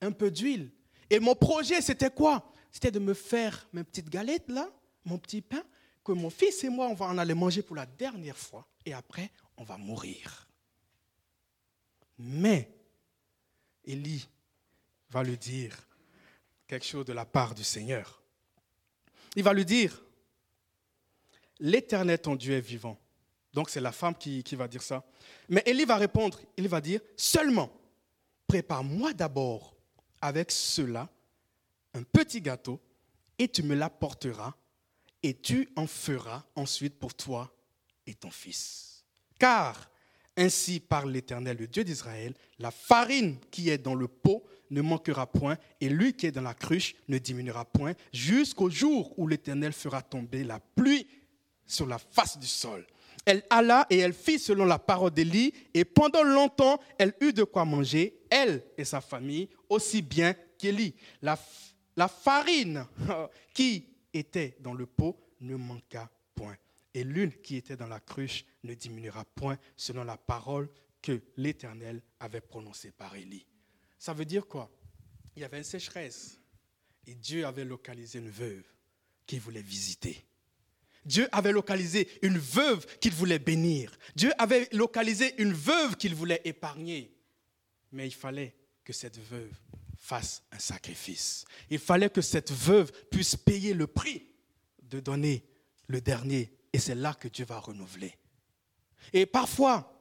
un 0.01 0.11
peu 0.11 0.29
d'huile. 0.29 0.71
Et 1.09 1.19
mon 1.19 1.35
projet, 1.35 1.81
c'était 1.81 2.09
quoi? 2.09 2.51
C'était 2.71 2.91
de 2.91 2.99
me 2.99 3.13
faire 3.13 3.67
mes 3.71 3.83
petites 3.85 4.09
galettes 4.09 4.49
là, 4.49 4.69
mon 5.05 5.17
petit 5.17 5.41
pain, 5.41 5.63
que 6.03 6.11
mon 6.11 6.29
fils 6.29 6.63
et 6.65 6.69
moi, 6.69 6.87
on 6.87 6.93
va 6.93 7.05
en 7.05 7.17
aller 7.17 7.33
manger 7.33 7.61
pour 7.61 7.77
la 7.77 7.85
dernière 7.85 8.37
fois. 8.37 8.67
Et 8.85 8.93
après, 8.93 9.31
on 9.55 9.63
va 9.63 9.77
mourir. 9.77 10.49
Mais, 12.17 12.73
Élie 13.85 14.27
va 15.09 15.23
lui 15.23 15.37
dire, 15.37 15.86
quelque 16.67 16.85
chose 16.85 17.05
de 17.05 17.13
la 17.13 17.25
part 17.25 17.55
du 17.55 17.63
Seigneur. 17.63 18.21
Il 19.35 19.43
va 19.43 19.53
lui 19.53 19.65
dire, 19.65 20.03
l'Éternel 21.59 22.19
ton 22.19 22.35
Dieu 22.35 22.55
est 22.55 22.61
vivant. 22.61 22.99
Donc 23.53 23.69
c'est 23.69 23.81
la 23.81 23.91
femme 23.91 24.15
qui, 24.15 24.43
va 24.53 24.67
dire 24.67 24.83
ça. 24.83 25.03
Mais 25.49 25.63
Élie 25.65 25.85
va 25.85 25.95
répondre, 25.95 26.39
il 26.57 26.67
va 26.67 26.81
dire, 26.81 27.01
seulement, 27.15 27.71
prépare-moi 28.47 29.13
d'abord 29.13 29.75
avec 30.21 30.51
cela 30.51 31.09
un 31.93 32.03
petit 32.03 32.41
gâteau 32.41 32.79
et 33.39 33.47
tu 33.47 33.63
me 33.63 33.75
l'apporteras 33.75 34.53
et 35.23 35.33
tu 35.33 35.69
en 35.75 35.87
feras 35.87 36.43
ensuite 36.55 36.99
pour 36.99 37.15
toi 37.15 37.51
et 38.05 38.13
ton 38.13 38.29
fils. 38.29 39.05
Car 39.39 39.89
ainsi 40.35 40.79
parle 40.79 41.11
l'Éternel, 41.11 41.57
le 41.57 41.67
Dieu 41.67 41.83
d'Israël, 41.83 42.35
la 42.59 42.71
farine 42.71 43.39
qui 43.49 43.69
est 43.69 43.79
dans 43.79 43.95
le 43.95 44.07
pot 44.07 44.45
ne 44.69 44.81
manquera 44.81 45.25
point, 45.27 45.57
et 45.81 45.89
lui 45.89 46.13
qui 46.13 46.27
est 46.27 46.31
dans 46.31 46.41
la 46.41 46.53
cruche 46.53 46.95
ne 47.07 47.17
diminuera 47.17 47.65
point, 47.65 47.93
jusqu'au 48.11 48.69
jour 48.69 49.17
où 49.17 49.27
l'Éternel 49.27 49.73
fera 49.73 50.01
tomber 50.01 50.43
la 50.43 50.59
pluie 50.59 51.07
sur 51.65 51.85
la 51.85 51.97
face 51.97 52.37
du 52.37 52.47
sol. 52.47 52.85
Elle 53.25 53.43
alla 53.49 53.85
et 53.89 53.97
elle 53.97 54.13
fit 54.13 54.39
selon 54.39 54.65
la 54.65 54.79
parole 54.79 55.11
d'Élie, 55.11 55.53
et 55.73 55.85
pendant 55.85 56.23
longtemps, 56.23 56.79
elle 56.97 57.13
eut 57.21 57.33
de 57.33 57.43
quoi 57.43 57.65
manger, 57.65 58.21
elle 58.29 58.63
et 58.77 58.85
sa 58.85 59.01
famille, 59.01 59.49
aussi 59.69 60.01
bien 60.01 60.33
qu'Élie. 60.57 60.95
La, 61.21 61.37
la 61.95 62.07
farine 62.07 62.85
qui 63.53 63.85
était 64.13 64.55
dans 64.59 64.73
le 64.73 64.85
pot 64.85 65.17
ne 65.41 65.55
manqua 65.55 66.09
point 66.35 66.55
et 66.97 67.03
l'une 67.03 67.31
qui 67.31 67.57
était 67.57 67.75
dans 67.75 67.85
la 67.85 67.99
cruche 67.99 68.43
ne 68.63 68.73
diminuera 68.73 69.23
point 69.23 69.59
selon 69.75 70.03
la 70.03 70.17
parole 70.17 70.67
que 70.99 71.21
l'Éternel 71.37 72.01
avait 72.19 72.41
prononcée 72.41 72.89
par 72.89 73.15
Élie. 73.15 73.45
Ça 73.97 74.13
veut 74.13 74.25
dire 74.25 74.47
quoi? 74.47 74.71
Il 75.35 75.41
y 75.41 75.45
avait 75.45 75.57
une 75.57 75.63
sécheresse 75.63 76.39
et 77.05 77.15
Dieu 77.15 77.45
avait 77.45 77.65
localisé 77.65 78.19
une 78.19 78.29
veuve 78.29 78.63
qu'il 79.25 79.39
voulait 79.39 79.61
visiter. 79.61 80.25
Dieu 81.05 81.27
avait 81.31 81.53
localisé 81.53 82.09
une 82.21 82.37
veuve 82.37 82.85
qu'il 82.99 83.13
voulait 83.13 83.39
bénir. 83.39 83.97
Dieu 84.15 84.31
avait 84.37 84.67
localisé 84.73 85.41
une 85.41 85.53
veuve 85.53 85.95
qu'il 85.95 86.13
voulait 86.13 86.41
épargner. 86.43 87.15
Mais 87.91 88.07
il 88.07 88.13
fallait 88.13 88.55
que 88.83 88.91
cette 88.91 89.17
veuve 89.17 89.53
fasse 89.97 90.43
un 90.51 90.59
sacrifice. 90.59 91.45
Il 91.69 91.79
fallait 91.79 92.09
que 92.09 92.21
cette 92.21 92.51
veuve 92.51 92.91
puisse 93.09 93.35
payer 93.35 93.73
le 93.73 93.87
prix 93.87 94.29
de 94.83 94.99
donner 94.99 95.45
le 95.87 96.01
dernier 96.01 96.51
et 96.73 96.79
c'est 96.79 96.95
là 96.95 97.13
que 97.13 97.27
Dieu 97.27 97.45
va 97.45 97.59
renouveler. 97.59 98.13
Et 99.13 99.25
parfois, 99.25 99.96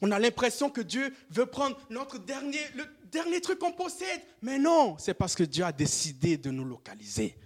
on 0.00 0.10
a 0.10 0.18
l'impression 0.18 0.70
que 0.70 0.80
Dieu 0.80 1.14
veut 1.30 1.46
prendre 1.46 1.78
notre 1.90 2.18
dernier, 2.18 2.60
le 2.74 2.84
dernier 3.10 3.40
truc 3.40 3.58
qu'on 3.58 3.72
possède. 3.72 4.20
Mais 4.42 4.58
non, 4.58 4.96
c'est 4.98 5.14
parce 5.14 5.34
que 5.34 5.42
Dieu 5.42 5.64
a 5.64 5.72
décidé 5.72 6.36
de 6.36 6.50
nous 6.50 6.64
localiser. 6.64 7.36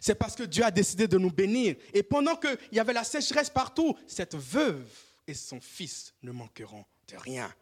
C'est 0.00 0.14
parce 0.14 0.34
que 0.34 0.42
Dieu 0.42 0.64
a 0.64 0.70
décidé 0.70 1.06
de 1.06 1.18
nous 1.18 1.30
bénir. 1.30 1.76
Et 1.92 2.02
pendant 2.02 2.36
qu'il 2.36 2.58
y 2.72 2.80
avait 2.80 2.92
la 2.92 3.04
sécheresse 3.04 3.50
partout, 3.50 3.96
cette 4.06 4.34
veuve 4.34 4.88
et 5.26 5.34
son 5.34 5.60
fils 5.60 6.14
ne 6.22 6.32
manqueront 6.32 6.84
de 7.08 7.16
rien. 7.16 7.52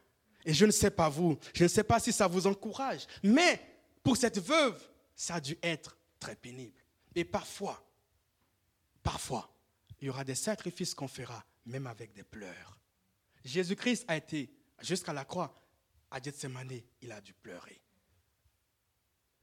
Et 0.45 0.55
je 0.55 0.65
ne 0.65 0.71
sais 0.71 0.91
pas 0.91 1.09
vous, 1.09 1.39
je 1.55 1.65
ne 1.65 1.69
sais 1.69 1.85
pas 1.85 2.01
si 2.01 2.13
ça 2.13 2.27
vous 2.27 2.47
encourage, 2.47 3.07
mais 3.23 3.61
pour 4.03 4.17
cette 4.17 4.39
veuve, 4.39 4.81
ça 5.15 5.35
a 5.35 5.41
dû 5.41 5.59
être 5.63 5.99
très 6.19 6.35
pénible. 6.35 6.81
Et 7.15 7.25
parfois, 7.25 7.85
parfois, 9.03 9.51
il 10.01 10.07
y 10.07 10.11
aura 10.11 10.25
des 10.25 10.35
sacrifices 10.35 10.95
qu'on 10.95 11.09
fera, 11.09 11.45
même 11.67 11.87
avec 11.87 12.15
des 12.15 12.23
pleurs. 12.23 12.80
Jésus-Christ 13.45 14.05
a 14.09 14.17
été 14.17 14.51
jusqu'à 14.81 15.13
la 15.13 15.25
croix, 15.25 15.55
à 16.11 16.21
Gethsemane, 16.21 16.81
il 17.01 17.13
a 17.13 17.21
dû 17.21 17.33
pleurer. 17.35 17.81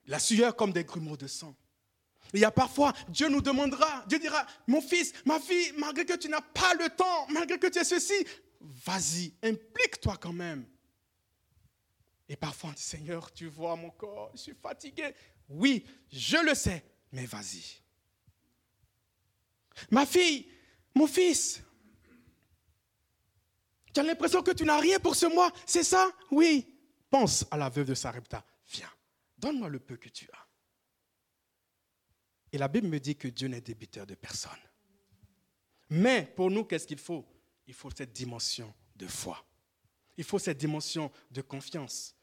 La 0.05 0.19
sueur 0.19 0.55
comme 0.55 0.71
des 0.71 0.83
grumeaux 0.83 1.17
de 1.17 1.27
sang. 1.27 1.55
Il 2.33 2.39
y 2.39 2.45
a 2.45 2.51
parfois, 2.51 2.93
Dieu 3.07 3.29
nous 3.29 3.41
demandera, 3.41 4.03
Dieu 4.07 4.19
dira, 4.19 4.45
mon 4.67 4.81
fils, 4.81 5.13
ma 5.25 5.39
fille, 5.39 5.73
malgré 5.77 6.05
que 6.05 6.17
tu 6.17 6.27
n'as 6.27 6.41
pas 6.41 6.73
le 6.73 6.89
temps, 6.89 7.27
malgré 7.29 7.57
que 7.57 7.67
tu 7.67 7.79
es 7.79 7.83
ceci, 7.83 8.25
vas-y, 8.60 9.33
implique-toi 9.43 10.17
quand 10.17 10.33
même. 10.33 10.65
Et 12.27 12.36
parfois 12.36 12.71
on 12.71 12.73
dit, 12.73 12.81
Seigneur, 12.81 13.31
tu 13.31 13.47
vois 13.47 13.75
mon 13.75 13.89
corps, 13.91 14.31
je 14.33 14.41
suis 14.41 14.55
fatigué. 14.62 15.13
Oui, 15.47 15.86
je 16.12 16.38
le 16.38 16.53
sais, 16.53 16.83
mais 17.13 17.25
vas-y. 17.25 17.81
Ma 19.89 20.05
fille, 20.05 20.49
mon 20.93 21.07
fils, 21.07 21.62
tu 23.97 24.01
as 24.01 24.03
l'impression 24.03 24.43
que 24.43 24.51
tu 24.51 24.63
n'as 24.63 24.79
rien 24.79 24.99
pour 24.99 25.15
ce 25.15 25.25
mois, 25.25 25.51
c'est 25.65 25.83
ça? 25.83 26.12
Oui. 26.29 26.71
Pense 27.10 27.47
à 27.49 27.57
la 27.57 27.67
veuve 27.67 27.88
de 27.88 27.95
Sarepta. 27.95 28.45
Viens, 28.69 28.91
donne-moi 29.39 29.69
le 29.69 29.79
peu 29.79 29.97
que 29.97 30.10
tu 30.10 30.29
as. 30.33 30.47
Et 32.51 32.60
la 32.60 32.67
Bible 32.67 32.88
me 32.89 32.99
dit 32.99 33.15
que 33.15 33.27
Dieu 33.27 33.47
n'est 33.47 33.60
débiteur 33.60 34.05
de 34.05 34.13
personne. 34.13 34.51
Mais 35.89 36.31
pour 36.36 36.51
nous, 36.51 36.63
qu'est-ce 36.63 36.86
qu'il 36.86 36.99
faut? 36.99 37.25
Il 37.65 37.73
faut 37.73 37.89
cette 37.89 38.13
dimension 38.13 38.71
de 38.95 39.07
foi. 39.07 39.43
Il 40.15 40.23
faut 40.23 40.38
cette 40.38 40.60
dimension 40.60 41.12
de 41.31 41.41
confiance. 41.41 42.15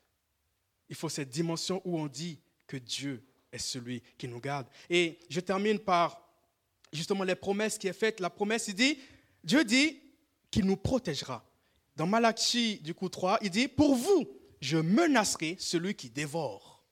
Il 0.89 0.95
faut 0.95 1.09
cette 1.09 1.31
dimension 1.31 1.83
où 1.85 1.99
on 1.99 2.07
dit 2.07 2.41
que 2.69 2.77
Dieu 2.77 3.27
est 3.51 3.59
celui 3.59 4.01
qui 4.17 4.29
nous 4.29 4.41
garde. 4.41 4.69
Et 4.89 5.19
je 5.29 5.41
termine 5.41 5.81
par 5.81 6.23
justement 6.93 7.25
les 7.25 7.35
promesses 7.35 7.79
qui 7.79 7.89
est 7.89 7.93
faites. 7.93 8.21
La 8.21 8.31
promesse, 8.31 8.69
il 8.69 8.75
dit, 8.75 8.97
Dieu 9.43 9.65
dit 9.65 10.01
qu'il 10.53 10.67
nous 10.67 10.77
protégera. 10.77 11.45
Dans 11.97 12.07
Malachie, 12.07 12.81
du 12.81 12.95
coup 12.95 13.09
3, 13.09 13.39
il 13.43 13.51
dit, 13.51 13.69
pour 13.69 13.95
vous, 13.95 14.29
je 14.61 14.79
menacerai 14.79 15.57
celui 15.59 15.95
qui 15.95 16.11
dévore. 16.11 16.85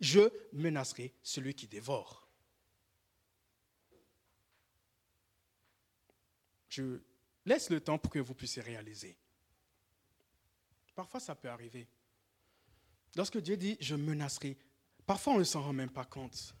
Je 0.00 0.30
menacerai 0.52 1.14
celui 1.22 1.54
qui 1.54 1.66
dévore. 1.66 2.28
Je 6.68 7.00
laisse 7.44 7.70
le 7.70 7.80
temps 7.80 7.98
pour 7.98 8.10
que 8.10 8.18
vous 8.18 8.34
puissiez 8.34 8.62
réaliser. 8.62 9.16
Parfois, 10.94 11.20
ça 11.20 11.34
peut 11.34 11.48
arriver. 11.48 11.88
Lorsque 13.16 13.38
Dieu 13.38 13.56
dit, 13.56 13.76
je 13.80 13.94
menacerai, 13.94 14.56
parfois 15.06 15.34
on 15.34 15.38
ne 15.38 15.44
s'en 15.44 15.62
rend 15.62 15.72
même 15.72 15.90
pas 15.90 16.04
compte. 16.04 16.54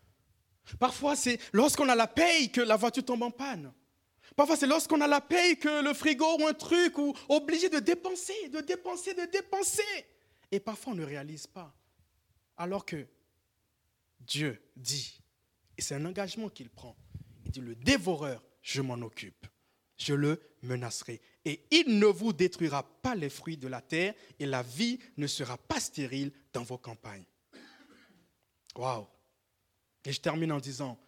Parfois, 0.78 1.16
c'est 1.16 1.38
lorsqu'on 1.52 1.88
a 1.88 1.94
la 1.94 2.06
paye 2.06 2.50
que 2.50 2.60
la 2.60 2.76
voiture 2.76 3.04
tombe 3.04 3.22
en 3.22 3.30
panne. 3.30 3.72
Parfois, 4.36 4.56
c'est 4.56 4.66
lorsqu'on 4.66 5.00
a 5.00 5.06
la 5.06 5.20
paye 5.20 5.56
que 5.56 5.82
le 5.82 5.92
frigo 5.92 6.38
ou 6.38 6.46
un 6.46 6.54
truc, 6.54 6.96
ou 6.98 7.14
obligé 7.28 7.68
de 7.68 7.78
dépenser, 7.78 8.48
de 8.48 8.60
dépenser, 8.60 9.14
de 9.14 9.26
dépenser. 9.30 9.82
Et 10.50 10.60
parfois, 10.60 10.92
on 10.92 10.96
ne 10.96 11.04
réalise 11.04 11.46
pas. 11.46 11.74
Alors 12.56 12.84
que 12.84 13.06
Dieu 14.20 14.62
dit, 14.76 15.20
Et 15.78 15.82
c'est 15.82 15.94
un 15.94 16.04
engagement 16.04 16.48
qu'il 16.48 16.68
prend. 16.68 16.96
Il 17.44 17.52
dit, 17.52 17.60
le 17.60 17.74
dévoreur, 17.74 18.42
je 18.62 18.82
m'en 18.82 19.00
occupe. 19.00 19.46
Je 19.96 20.14
le 20.14 20.40
menacerai. 20.62 21.20
Et 21.44 21.66
il 21.70 21.98
ne 21.98 22.06
vous 22.06 22.32
détruira 22.32 22.82
pas 23.02 23.14
les 23.14 23.28
fruits 23.28 23.56
de 23.56 23.68
la 23.68 23.80
terre 23.80 24.14
et 24.38 24.46
la 24.46 24.62
vie 24.62 24.98
ne 25.16 25.26
sera 25.26 25.58
pas 25.58 25.80
stérile 25.80 26.32
dans 26.52 26.62
vos 26.62 26.78
campagnes. 26.78 27.24
Waouh! 28.76 29.06
Et 30.04 30.12
je 30.12 30.20
termine 30.20 30.52
en 30.52 30.60
disant, 30.60 30.98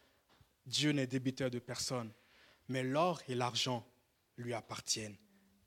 Dieu 0.66 0.92
n'est 0.92 1.06
débiteur 1.06 1.50
de 1.50 1.58
personne, 1.58 2.12
mais 2.72 2.82
l'or 2.82 3.20
et 3.28 3.34
l'argent 3.34 3.86
lui 4.38 4.54
appartiennent. 4.54 5.16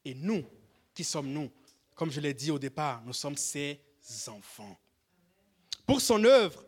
Et 0.04 0.16
nous, 0.16 0.44
qui 0.94 1.04
sommes-nous 1.04 1.52
Comme 1.94 2.12
je 2.12 2.20
l'ai 2.20 2.34
dit 2.34 2.50
au 2.50 2.58
départ, 2.58 3.04
nous 3.06 3.14
sommes 3.14 3.38
ses 3.38 3.80
enfants. 4.28 4.76
Pour 5.86 6.02
son 6.02 6.24
œuvre, 6.24 6.66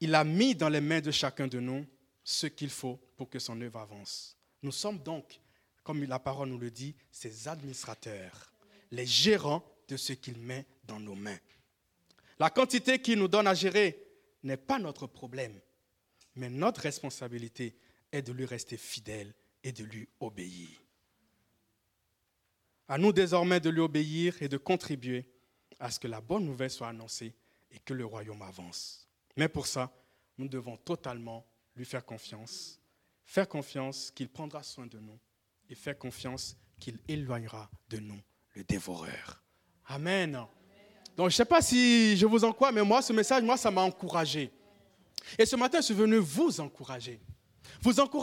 il 0.00 0.12
a 0.16 0.24
mis 0.24 0.56
dans 0.56 0.68
les 0.68 0.80
mains 0.80 1.00
de 1.00 1.12
chacun 1.12 1.46
de 1.46 1.60
nous 1.60 1.86
ce 2.24 2.48
qu'il 2.48 2.68
faut 2.68 2.98
pour 3.16 3.30
que 3.30 3.38
son 3.38 3.60
œuvre 3.60 3.78
avance. 3.78 4.36
Nous 4.60 4.72
sommes 4.72 4.98
donc, 4.98 5.40
comme 5.84 6.02
la 6.02 6.18
parole 6.18 6.48
nous 6.48 6.58
le 6.58 6.72
dit, 6.72 6.96
ses 7.12 7.46
administrateurs, 7.46 8.52
les 8.90 9.06
gérants 9.06 9.64
de 9.86 9.96
ce 9.96 10.14
qu'il 10.14 10.38
met 10.38 10.66
dans 10.82 10.98
nos 10.98 11.14
mains. 11.14 11.38
La 12.40 12.50
quantité 12.50 12.98
qu'il 13.00 13.20
nous 13.20 13.28
donne 13.28 13.46
à 13.46 13.54
gérer 13.54 14.04
n'est 14.42 14.56
pas 14.56 14.80
notre 14.80 15.06
problème, 15.06 15.60
mais 16.34 16.50
notre 16.50 16.80
responsabilité 16.80 17.76
est 18.10 18.22
de 18.22 18.32
lui 18.32 18.46
rester 18.46 18.76
fidèle 18.76 19.32
et 19.64 19.72
de 19.72 19.82
lui 19.82 20.08
obéir. 20.20 20.68
À 22.86 22.98
nous 22.98 23.12
désormais 23.12 23.60
de 23.60 23.70
lui 23.70 23.80
obéir 23.80 24.40
et 24.42 24.48
de 24.48 24.58
contribuer 24.58 25.26
à 25.80 25.90
ce 25.90 25.98
que 25.98 26.06
la 26.06 26.20
bonne 26.20 26.44
nouvelle 26.44 26.70
soit 26.70 26.88
annoncée 26.88 27.34
et 27.72 27.78
que 27.78 27.94
le 27.94 28.04
royaume 28.04 28.42
avance. 28.42 29.08
Mais 29.36 29.48
pour 29.48 29.66
ça, 29.66 29.92
nous 30.38 30.48
devons 30.48 30.76
totalement 30.76 31.46
lui 31.74 31.84
faire 31.84 32.04
confiance, 32.04 32.78
faire 33.24 33.48
confiance 33.48 34.10
qu'il 34.10 34.28
prendra 34.28 34.62
soin 34.62 34.86
de 34.86 34.98
nous 34.98 35.18
et 35.68 35.74
faire 35.74 35.98
confiance 35.98 36.56
qu'il 36.78 36.98
éloignera 37.08 37.70
de 37.88 37.98
nous 37.98 38.20
le 38.54 38.62
dévoreur. 38.64 39.42
Amen. 39.86 40.46
Donc 41.16 41.30
je 41.30 41.34
ne 41.34 41.36
sais 41.36 41.44
pas 41.44 41.62
si 41.62 42.16
je 42.16 42.26
vous 42.26 42.44
encourage, 42.44 42.74
mais 42.74 42.84
moi, 42.84 43.00
ce 43.00 43.12
message, 43.12 43.42
moi, 43.42 43.56
ça 43.56 43.70
m'a 43.70 43.82
encouragé. 43.82 44.50
Et 45.38 45.46
ce 45.46 45.56
matin, 45.56 45.80
je 45.80 45.86
suis 45.86 45.94
venu 45.94 46.16
vous 46.16 46.60
encourager. 46.60 47.20
Vous 47.80 48.00
encourager 48.00 48.22